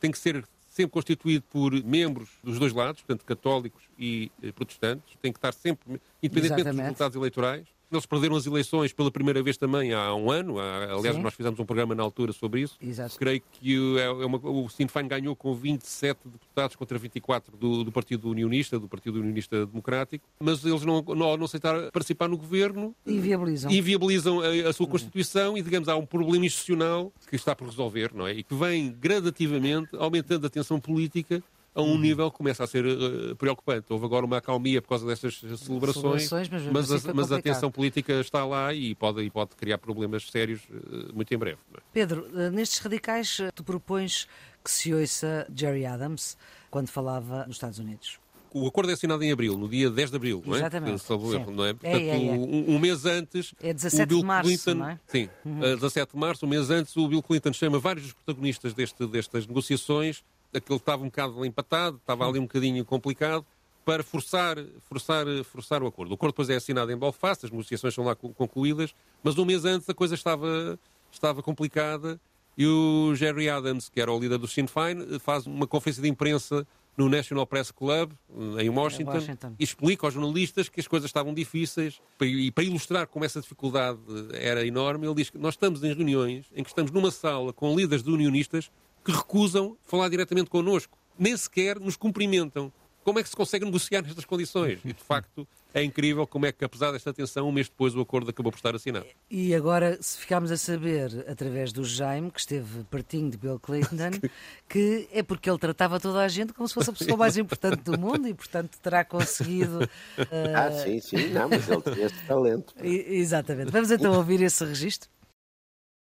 [0.00, 5.32] tem que ser sempre constituído por membros dos dois lados, portanto, católicos e protestantes, tem
[5.32, 6.76] que estar sempre, independentemente Exatamente.
[6.76, 7.75] dos resultados eleitorais.
[7.90, 10.58] Eles perderam as eleições pela primeira vez também há um ano.
[10.58, 11.22] aliás, Sim.
[11.22, 12.76] nós fizemos um programa na altura sobre isso.
[12.80, 13.16] Exato.
[13.16, 17.84] Creio que é, é uma, o Sinn Féin ganhou com 27 deputados contra 24 do,
[17.84, 22.36] do Partido Unionista, do Partido Unionista Democrático, mas eles não, não, não aceitaram participar no
[22.36, 22.94] governo.
[23.06, 23.70] Inviabilizam.
[23.70, 28.12] Inviabilizam a, a sua Constituição e, digamos, há um problema institucional que está por resolver,
[28.14, 28.32] não é?
[28.32, 31.42] E que vem gradativamente aumentando a tensão política
[31.76, 31.98] a um uhum.
[31.98, 33.92] nível que começa a ser uh, preocupante.
[33.92, 37.42] Houve agora uma acalmia por causa destas celebrações, celebrações mas, mas, assim a, mas a,
[37.42, 41.58] tensão política está lá e pode, e pode criar problemas sérios uh, muito em breve.
[41.76, 41.80] É?
[41.92, 44.26] Pedro, uh, nestes radicais, tu propões
[44.64, 46.38] que se ouça Jerry Adams
[46.70, 48.18] quando falava nos Estados Unidos.
[48.54, 50.58] O acordo é assinado em abril, no dia 10 de abril, não é?
[50.60, 51.04] Exatamente.
[51.10, 51.74] Não é?
[51.74, 52.30] Portanto, é, é, é.
[52.30, 53.54] Um, um, mês antes.
[53.62, 55.00] É 17 o Bill de março, Clinton, não é?
[55.06, 55.60] Sim, uhum.
[55.60, 59.46] 17 de março, um mês antes, o Bill Clinton chama vários dos protagonistas deste, destas
[59.46, 60.24] negociações
[60.56, 63.44] aquilo estava um bocado empatado, estava ali um bocadinho complicado,
[63.84, 64.56] para forçar,
[64.88, 66.10] forçar, forçar o acordo.
[66.10, 69.64] O acordo depois é assinado em Belfast, as negociações são lá concluídas, mas um mês
[69.64, 70.78] antes a coisa estava,
[71.12, 72.20] estava complicada
[72.58, 76.08] e o Jerry Adams, que era o líder do Sinn Féin, faz uma conferência de
[76.08, 76.66] imprensa
[76.96, 78.12] no National Press Club,
[78.58, 79.54] em Washington, Washington.
[79.58, 82.00] e explica aos jornalistas que as coisas estavam difíceis.
[82.22, 84.00] E para ilustrar como essa dificuldade
[84.32, 87.76] era enorme, ele diz que nós estamos em reuniões em que estamos numa sala com
[87.76, 88.70] líderes de unionistas
[89.06, 90.98] que recusam falar diretamente connosco.
[91.16, 92.72] Nem sequer nos cumprimentam.
[93.04, 94.80] Como é que se consegue negociar nestas condições?
[94.84, 98.00] E, de facto, é incrível como é que, apesar desta tensão, um mês depois o
[98.00, 99.06] acordo acabou por estar assinado.
[99.30, 104.10] E agora, se ficámos a saber, através do Jaime, que esteve pertinho de Bill Clinton,
[104.68, 107.80] que é porque ele tratava toda a gente como se fosse a pessoa mais importante
[107.84, 109.84] do mundo e, portanto, terá conseguido.
[109.84, 110.56] Uh...
[110.56, 112.74] Ah, sim, sim, não, mas ele tinha esse talento.
[112.82, 113.70] Exatamente.
[113.70, 115.08] Vamos então ouvir esse registro.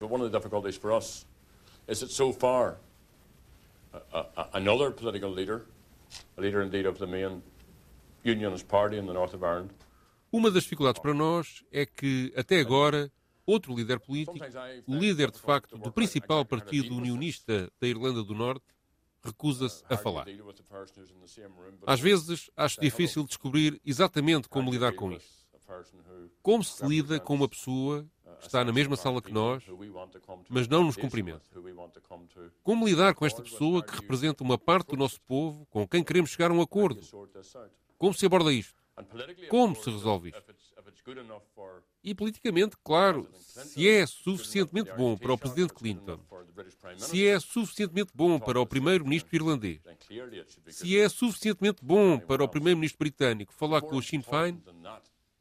[0.00, 1.26] One of the difficulties for us
[1.88, 2.78] is that so far,
[3.92, 5.66] a, a, another political leader,
[6.36, 7.42] a leader indeed of the main
[8.24, 9.70] Unionist Party in the north of Ireland,
[10.30, 13.10] Uma das dificuldades para nós é que, até agora,
[13.46, 14.36] outro líder político,
[14.86, 18.64] o líder de facto do principal partido unionista da Irlanda do Norte,
[19.22, 20.26] recusa-se a falar.
[21.86, 25.46] Às vezes, acho difícil descobrir exatamente como lidar com isso.
[26.42, 28.06] Como se lida com uma pessoa
[28.40, 29.62] está na mesma sala que nós,
[30.48, 31.42] mas não nos cumprimenta?
[32.62, 36.30] Como lidar com esta pessoa que representa uma parte do nosso povo com quem queremos
[36.30, 37.00] chegar a um acordo?
[37.96, 38.82] Como se aborda isto?
[39.48, 40.54] Como se resolve isto?
[42.02, 46.20] E politicamente, claro, se é suficientemente bom para o Presidente Clinton,
[46.96, 49.80] se é suficientemente bom para o Primeiro-Ministro irlandês,
[50.68, 54.62] se é suficientemente bom para o Primeiro-Ministro britânico falar com o Sinn Féin,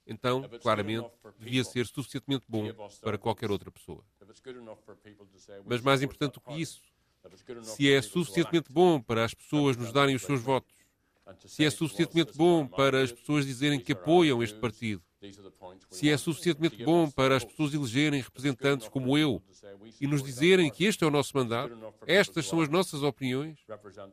[0.07, 4.03] então, claramente, devia ser suficientemente bom para qualquer outra pessoa.
[5.65, 6.81] Mas mais importante do que isso,
[7.63, 10.73] se é suficientemente bom para as pessoas nos darem os seus votos,
[11.45, 15.03] se é suficientemente bom para as pessoas dizerem que apoiam este partido,
[15.89, 19.41] se é suficientemente bom para as pessoas elegerem representantes como eu
[19.99, 23.59] e nos dizerem que este é o nosso mandato, estas são as nossas opiniões,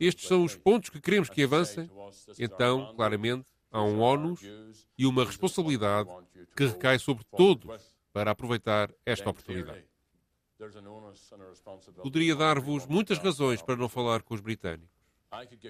[0.00, 1.88] estes são os pontos que queremos que avancem,
[2.38, 4.40] então, claramente, há um ónus
[4.96, 6.08] e uma responsabilidade
[6.56, 9.84] que recai sobre todos para aproveitar esta oportunidade.
[12.00, 14.94] Poderia dar-vos muitas razões para não falar com os britânicos.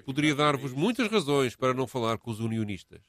[0.05, 3.01] Poderia dar-vos muitas razões para não falar com os unionistas.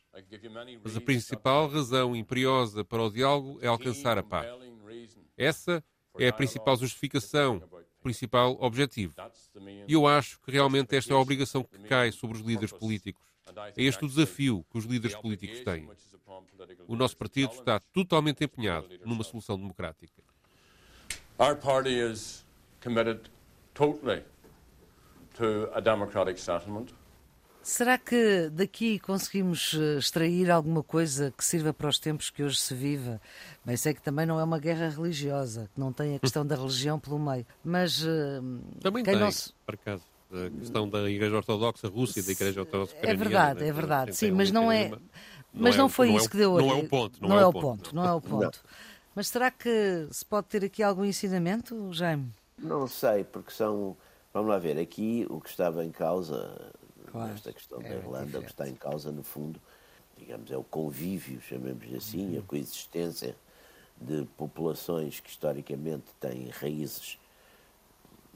[0.83, 4.49] Mas a principal razão imperiosa para o diálogo é alcançar a paz.
[5.37, 5.85] Essa
[6.19, 7.63] é a principal justificação,
[8.01, 9.15] o principal objetivo.
[9.87, 13.36] E eu acho que realmente esta é a obrigação que cai sobre os líderes políticos.
[13.77, 15.89] É este o desafio que os líderes políticos têm.
[16.89, 20.23] O nosso partido está totalmente empenhado numa solução democrática.
[21.39, 22.45] Our party is
[22.83, 23.21] committed
[23.75, 24.23] totally
[25.37, 26.87] to a democratic settlement.
[27.63, 32.59] Será que daqui conseguimos eh, extrair alguma coisa que sirva para os tempos que hoje
[32.59, 33.19] se vive?
[33.65, 36.55] Bem, sei que também não é uma guerra religiosa, que não tem a questão da
[36.55, 38.05] religião pelo meio, mas...
[38.07, 38.41] eh,
[38.81, 42.33] Também quem tem, não se- por acaso, a questão da Igreja Ortodoxa Rússia e da
[42.33, 43.69] Igreja Ortodoxa É Ucraniana, verdade, né?
[43.69, 44.17] é verdade.
[44.17, 44.91] Sim, mas não é,
[45.53, 46.53] mas é não foi não é isso o- que deu.
[46.59, 47.23] Não é o ponto.
[47.23, 48.63] Não, é o ponto, não é o ponto.
[49.15, 52.31] Mas será que se pode ter aqui algum ensinamento, Jaime?
[52.59, 53.97] Não sei, porque são.
[54.33, 56.71] Vamos lá ver, aqui o que estava em causa,
[57.11, 59.59] Claro, nesta questão é da Irlanda, o que está em causa, no fundo,
[60.19, 63.35] digamos, é o convívio, chamemos assim, a coexistência
[63.99, 67.19] de populações que historicamente têm raízes,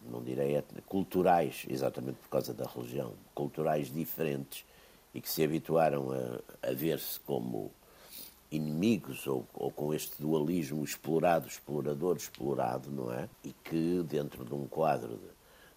[0.09, 4.65] não direi culturais, exatamente por causa da religião, culturais diferentes
[5.15, 7.73] e que se habituaram a, a ver-se como
[8.51, 13.29] inimigos ou, ou com este dualismo explorado, explorador, explorado, não é?
[13.45, 15.21] E que dentro de um quadro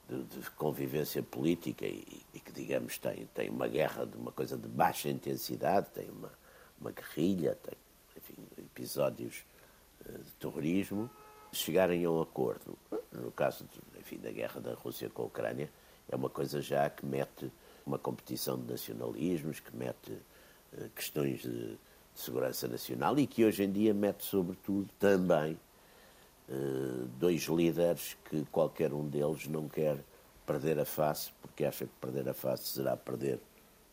[0.09, 4.31] de, de- de convivência política e, e que, digamos, tem, tem uma guerra de uma
[4.31, 6.31] coisa de baixa intensidade, tem uma,
[6.81, 7.75] uma guerrilha, tem,
[8.17, 9.43] enfim, episódios
[10.05, 11.09] eh, de terrorismo,
[11.51, 12.75] chegarem a um acordo,
[13.11, 15.69] no caso de, enfim, da guerra da Rússia com a Ucrânia,
[16.09, 17.49] é uma coisa já que mete
[17.85, 20.17] uma competição de nacionalismos, que mete
[20.77, 21.77] eh, questões de,
[22.15, 25.57] segurança nacional e que hoje em dia mete, sobretudo, também
[26.49, 26.53] eh,
[27.17, 29.97] dois líderes que qualquer um deles não quer
[30.45, 33.39] perder a face, porque acha que perder a face será perder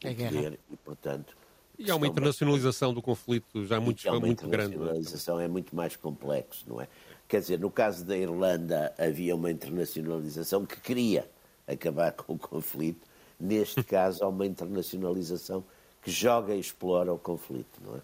[0.04, 0.32] o A guerra.
[0.32, 1.36] poder e, portanto...
[1.78, 4.76] E há uma internacionalização do conflito já muito, é uma muito grande.
[4.76, 4.90] não é?
[4.90, 6.88] internacionalização é muito mais complexo, não é?
[7.30, 11.30] Quer dizer, no caso da Irlanda havia uma internacionalização que queria
[11.64, 13.06] acabar com o conflito.
[13.38, 15.62] Neste caso há uma internacionalização
[16.02, 18.00] que joga e explora o conflito, não é?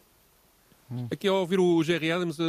[1.11, 2.45] Aqui ao ouvir o Jerry Adams, eh,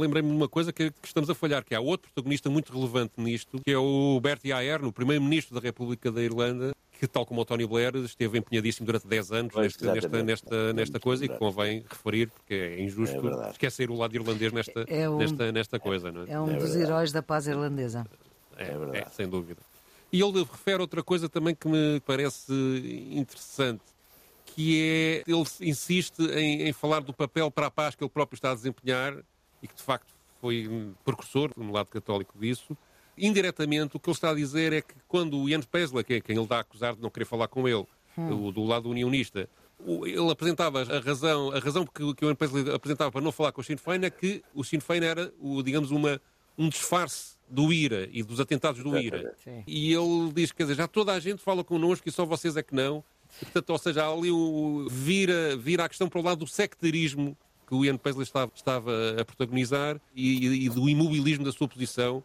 [0.00, 3.12] lembrei-me de uma coisa que, que estamos a falhar, que há outro protagonista muito relevante
[3.18, 7.40] nisto, que é o Bertie Ahern, o primeiro-ministro da República da Irlanda, que, tal como
[7.40, 11.28] o Tony Blair, esteve empenhadíssimo durante 10 anos Pois, nesta, nesta, nesta, nesta coisa e
[11.28, 15.52] que convém referir, porque é injusto É esquecer o lado irlandês nesta, É um- nesta,
[15.52, 16.30] nesta coisa, não é?
[16.32, 16.82] É um É dos verdade.
[16.82, 18.06] heróis da paz irlandesa.
[18.56, 18.98] É, É verdade.
[18.98, 19.60] é, sem dúvida.
[20.12, 22.52] E ele refere outra coisa também que me parece
[23.10, 23.82] interessante,
[24.46, 24.80] que
[25.26, 28.52] é, ele insiste em, em falar do papel para a paz que ele próprio está
[28.52, 29.16] a desempenhar
[29.62, 30.06] e que de facto
[30.40, 32.76] foi precursor no lado católico disso.
[33.18, 36.20] Indiretamente, o que ele está a dizer é que quando o Jens Pesla, que é
[36.20, 37.86] quem ele está a acusar de não querer falar com ele,
[38.16, 38.50] hum.
[38.50, 39.48] do lado unionista,
[39.84, 43.52] ele apresentava a razão, a razão que, que o Jens Pesla apresentava para não falar
[43.52, 46.20] com o Sinn Féin é que o Sinn Féin era, o, digamos, uma,
[46.56, 49.34] um disfarce do IRA e dos atentados do IRA.
[49.44, 49.62] Sim.
[49.66, 52.62] E ele diz, quer dizer, já toda a gente fala connosco e só vocês é
[52.62, 53.04] que não.
[53.40, 57.36] portanto, ou seja, ali o, vira, vira a questão para o lado do sectarismo
[57.66, 62.22] que o Ian Paisley estava, estava a protagonizar e, e, do imobilismo da sua posição,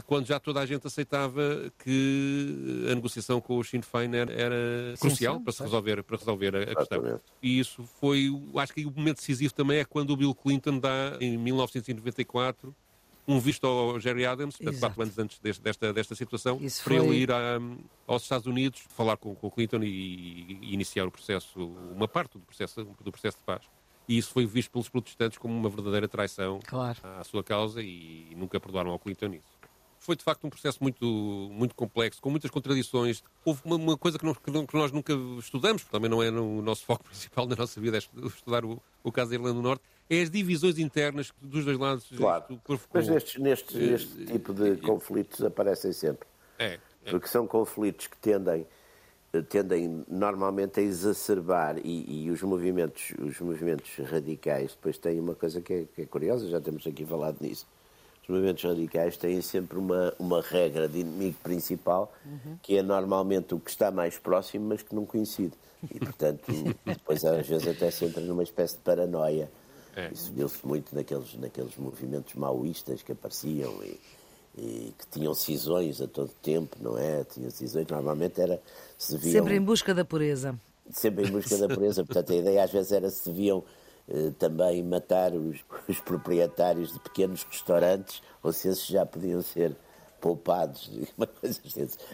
[0.00, 4.96] quando já toda a gente aceitava que a negociação com o Sinn Féin era, era
[4.96, 7.20] sim, crucial sim, para, se resolver, para resolver a, a questão.
[7.42, 11.16] E isso foi, acho que o momento decisivo também é quando o Bill Clinton dá,
[11.20, 12.74] em 1994,
[13.26, 16.96] um visto ao Jerry Adams, portanto, quatro anos antes deste, desta, desta situação, Isso para
[16.96, 17.06] foi...
[17.06, 17.58] ele ir a,
[18.06, 22.38] aos Estados Unidos, falar com, com o Clinton e, e, iniciar o processo, uma parte
[22.38, 23.64] do processo, do processo de paz.
[24.08, 26.98] E isso foi visto pelos protestantes como uma verdadeira traição claro.
[27.02, 29.61] à sua causa e nunca perdoaram ao Clinton isso.
[30.02, 31.06] Foi de facto um processo muito,
[31.52, 33.22] muito complexo, com muitas contradições.
[33.44, 36.60] Houve uma, uma coisa que, não, que, nós nunca estudamos, porque também não é no
[36.60, 39.84] nosso foco principal na nossa vida, é estudar o, o caso da Irlanda do Norte,
[40.10, 42.10] é as divisões internas dos dois lados.
[42.16, 42.60] Claro.
[42.92, 46.26] Mas nestes, nestes, uh, este tipo de uh, conflitos aparecem sempre.
[46.58, 47.10] É, é.
[47.10, 48.66] Porque são conflitos que tendem
[49.48, 55.62] tendem normalmente a exacerbar e, e, os movimentos os movimentos radicais depois têm uma coisa
[55.62, 57.66] que é, que é, curiosa já temos aqui falado nisso
[58.22, 62.56] os movimentos radicais têm sempre uma uma regra de inimigo principal uhum.
[62.62, 65.54] que é normalmente o que está mais próximo mas que não coincide
[65.92, 66.44] e portanto
[66.84, 69.50] depois às vezes até se entra numa espécie de paranoia
[69.94, 70.10] é.
[70.12, 74.00] Isso viu-se muito naqueles, naqueles movimentos maoístas que apareciam e,
[74.56, 77.24] e, que tinham cisões a todo tempo, não é?
[77.24, 78.60] Tinham cisões, normalmente era.
[78.96, 80.58] Se viam, sempre em busca da pureza.
[80.90, 82.04] Sempre em busca da pureza.
[82.06, 83.62] Portanto, a ideia às vezes era se viam
[84.38, 89.74] também matar os, os, proprietários de pequenos restaurantes ou se esses já podiam ser
[90.20, 90.90] poupados.
[91.16, 91.60] Uma coisa,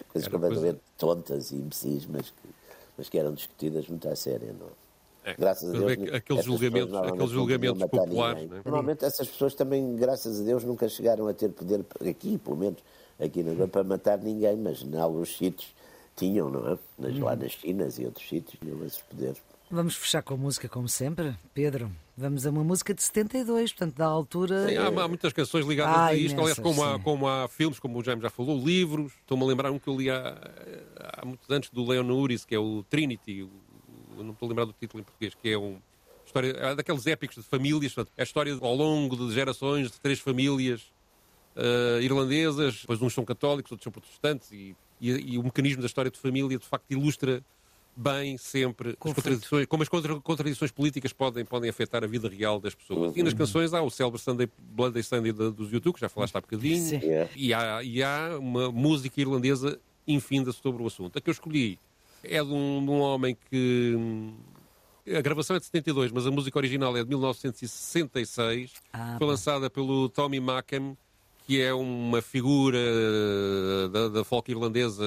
[0.09, 0.81] coisas completamente coisa...
[0.97, 2.49] tontas e imbecis, mas que,
[2.97, 4.89] mas que eram discutidas muito a sério, não é?
[5.29, 5.35] É.
[5.35, 6.15] Graças a Deus.
[6.15, 8.49] Aqueles julgamentos, aqueles julgamentos populares.
[8.49, 8.63] Né?
[8.65, 12.79] Normalmente essas pessoas também, graças a Deus, nunca chegaram a ter poder, aqui, pelo menos,
[13.21, 15.75] aqui não para matar ninguém, mas em alguns sítios
[16.17, 16.79] tinham, não é?
[16.99, 17.25] Nas, hum.
[17.25, 19.39] Lá nas Chinas e outros sítios tinham esses poderes.
[19.71, 21.37] Vamos fechar com a música, como sempre.
[21.53, 24.69] Pedro, vamos a uma música de 72, portanto, da altura.
[24.69, 27.79] Sim, há, há, muitas canções ligadas ah, a isto, aliás, como há, como há filmes,
[27.79, 29.13] como o Jaime já falou, livros.
[29.21, 30.39] Estou-me a lembrar um que eu li há,
[31.19, 33.47] há muitos anos do Leon Uris, que é o Trinity,
[34.17, 35.79] não estou a lembrar do título em português, que é um
[36.29, 40.21] história é daqueles épicos de famílias, é a história ao longo de gerações de três
[40.21, 40.83] famílias
[41.57, 45.87] uh, irlandesas, depois uns são católicos, outros são protestantes, e, e, e, o mecanismo da
[45.87, 47.43] história de família de facto ilustra
[47.99, 52.61] bem sempre as contradições, como as contra, contradições políticas podem, podem afetar a vida real
[52.61, 53.17] das pessoas.
[53.17, 53.39] E nas uhum.
[53.39, 57.01] canções há o célebre Sunday, Bloody Sunday dos YouTube, que já falaste há bocadinho,
[57.35, 61.19] e há, e há uma música irlandesa infinda sobre o assunto.
[61.19, 61.77] A que eu escolhi
[62.23, 63.97] é de um, de um homem que.
[65.17, 68.75] A gravação é de 72, mas a música original é de 1966.
[68.93, 70.97] Ah, foi lançada pelo Tommy Macken,
[71.47, 72.79] que é uma figura
[73.91, 75.03] da, da folk irlandesa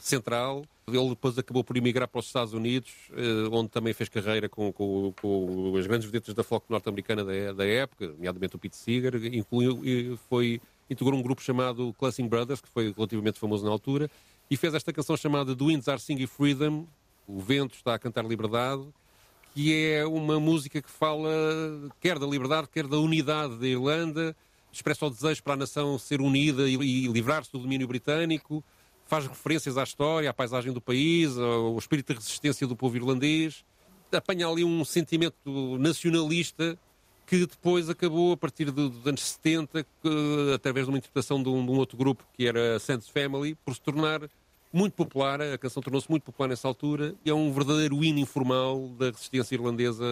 [0.00, 0.64] central.
[0.94, 4.72] Ele depois acabou por emigrar para os Estados Unidos, eh, onde também fez carreira com,
[4.72, 9.14] com, com as grandes vedetas da folk norte-americana da, da, época, nomeadamente o Pete Seeger.
[9.34, 14.10] Incluiu, foi, integrou um grupo chamado Classing Brothers, que foi relativamente famoso na altura,
[14.50, 16.86] e fez esta canção chamada The Winds Are Singing Freedom,
[17.26, 18.82] o vento está a cantar liberdade,
[19.54, 21.30] que é uma música que fala
[22.00, 24.34] quer da liberdade, quer da unidade da Irlanda,
[24.72, 28.64] expressa o desejo para a nação ser unida e, e livrar-se do domínio britânico,
[29.08, 33.64] faz referências à história, à paisagem do país, ao espírito de resistência do povo irlandês,
[34.12, 36.78] apanha ali um sentimento nacionalista
[37.26, 41.64] que depois acabou, a partir dos anos 70, que, através de uma interpretação de um,
[41.64, 44.22] de um, outro grupo que era Sands Family, por se tornar
[44.72, 45.40] muito popular.
[45.40, 49.54] A canção tornou-se muito popular nessa altura e é um verdadeiro hino informal da resistência
[49.54, 50.04] irlandesa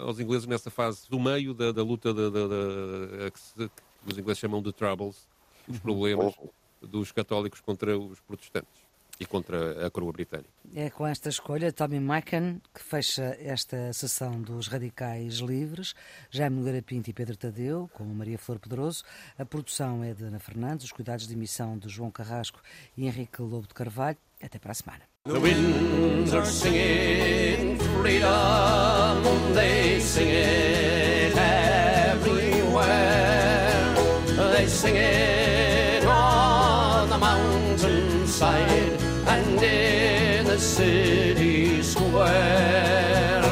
[0.00, 3.70] aos ingleses nessa fase do meio da, da luta da, da, da, que,
[4.06, 5.26] os ingleses chamam de Troubles,
[5.68, 6.34] os problemas
[6.86, 8.84] dos católicos contra os protestantes
[9.18, 10.48] e contra a coroa britânica.
[10.74, 15.94] É com esta escolha, Tommy Macken, que fecha esta sessão dos Radicais Livres,
[16.30, 19.04] Jaime Nogueira Pinto e Pedro Tadeu, com Maria Flor Pedroso.
[19.38, 22.60] A produção é de Ana Fernandes, os cuidados de emissão de João Carrasco
[22.96, 24.18] e Henrique Lobo de Carvalho.
[24.42, 25.02] Até para a semana.
[25.26, 29.22] The winds are singing freedom,
[29.54, 32.92] they sing it everywhere.
[34.52, 35.43] They sing it.
[37.84, 43.42] Mountainside and in the city square.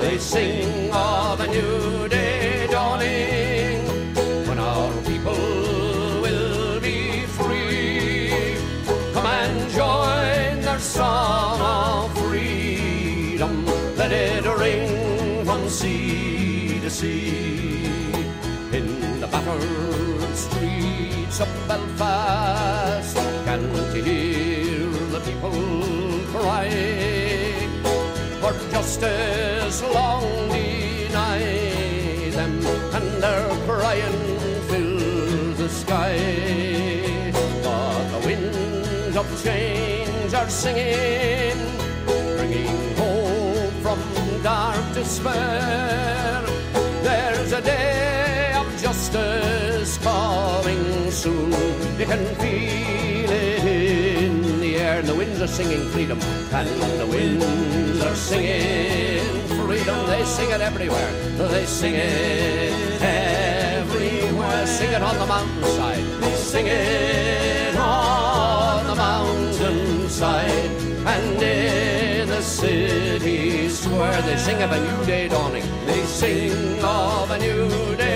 [0.00, 3.84] They sing of a new day dawning
[4.46, 5.34] when our people
[6.24, 8.56] will be free.
[9.14, 13.66] Come and join their song of freedom.
[13.96, 17.84] Let it ring from sea to sea.
[18.72, 22.25] In the battered streets of Belfast,
[28.98, 32.54] Justice long denied them,
[32.96, 34.38] and their crying
[34.70, 36.16] fills the sky.
[37.62, 41.60] But the winds of change are singing,
[42.06, 44.00] bringing hope from
[44.42, 46.42] dark despair.
[47.02, 51.52] There's a day of justice coming soon.
[51.98, 53.62] You can feel it
[54.22, 56.18] in the air, and the winds are singing freedom,
[56.50, 56.68] and
[56.98, 57.55] the winds are
[58.16, 60.06] singing freedom.
[60.06, 61.12] They sing it everywhere.
[61.36, 64.66] They sing it everywhere.
[64.66, 66.04] Sing it on the mountainside.
[66.22, 70.70] They sing it on the mountainside
[71.14, 74.20] and in the city square.
[74.22, 75.64] They sing of a new day dawning.
[75.86, 78.15] They sing of a new day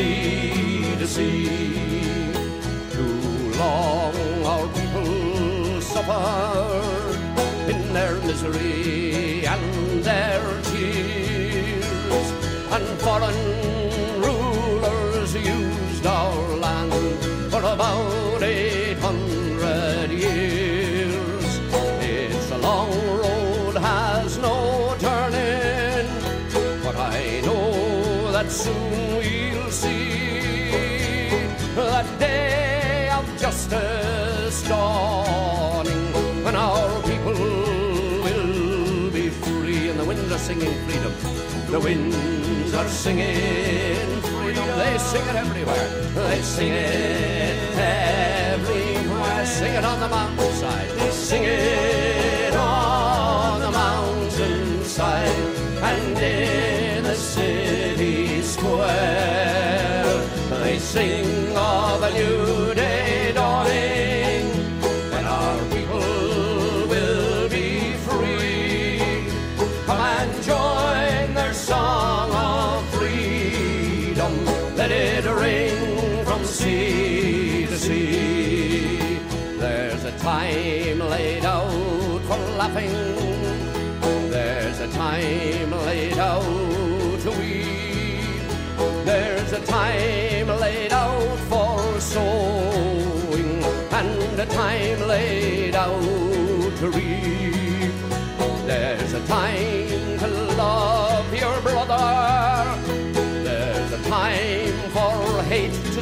[0.00, 2.32] sea to sea.
[2.96, 3.18] Too
[3.62, 4.16] long
[4.52, 7.18] our people suffered
[7.72, 9.66] in their misery and
[10.08, 12.26] their tears,
[12.74, 13.42] and foreign
[14.26, 16.92] rulers used our land
[17.52, 21.46] for about eight hundred years.
[22.12, 22.92] It's a long
[23.22, 24.56] road, has no
[25.06, 26.08] turning,
[26.84, 28.99] but I know that soon
[33.70, 36.12] justice dawning
[36.44, 41.12] when our people will be free and the winds are singing freedom.
[41.70, 44.66] The winds are singing freedom.
[44.78, 45.88] They sing it everywhere.
[46.14, 49.46] They sing it everywhere.
[49.46, 50.90] Sing it on the mountainside.
[50.98, 51.79] They sing it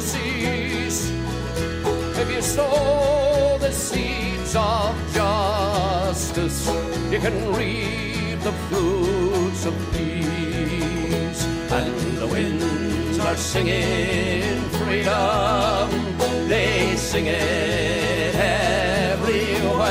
[0.01, 1.11] cease.
[2.21, 6.67] If you sow the seeds of justice,
[7.11, 11.45] you can reap the fruits of peace.
[11.71, 15.89] And the winds are singing freedom,
[16.47, 19.89] they sing it everywhere.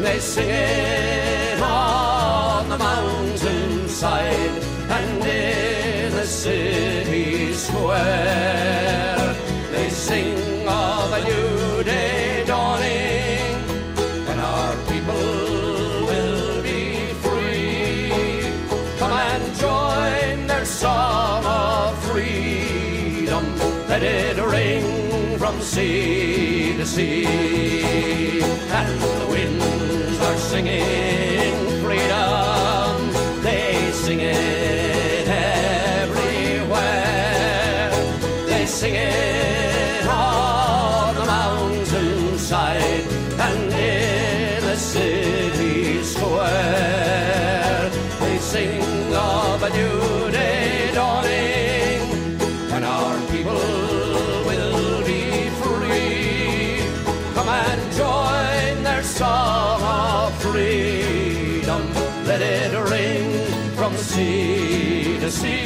[0.00, 8.11] They sing it on the mountainside and in the city square.
[25.72, 27.51] Sea to sea.
[64.22, 65.61] see, to see.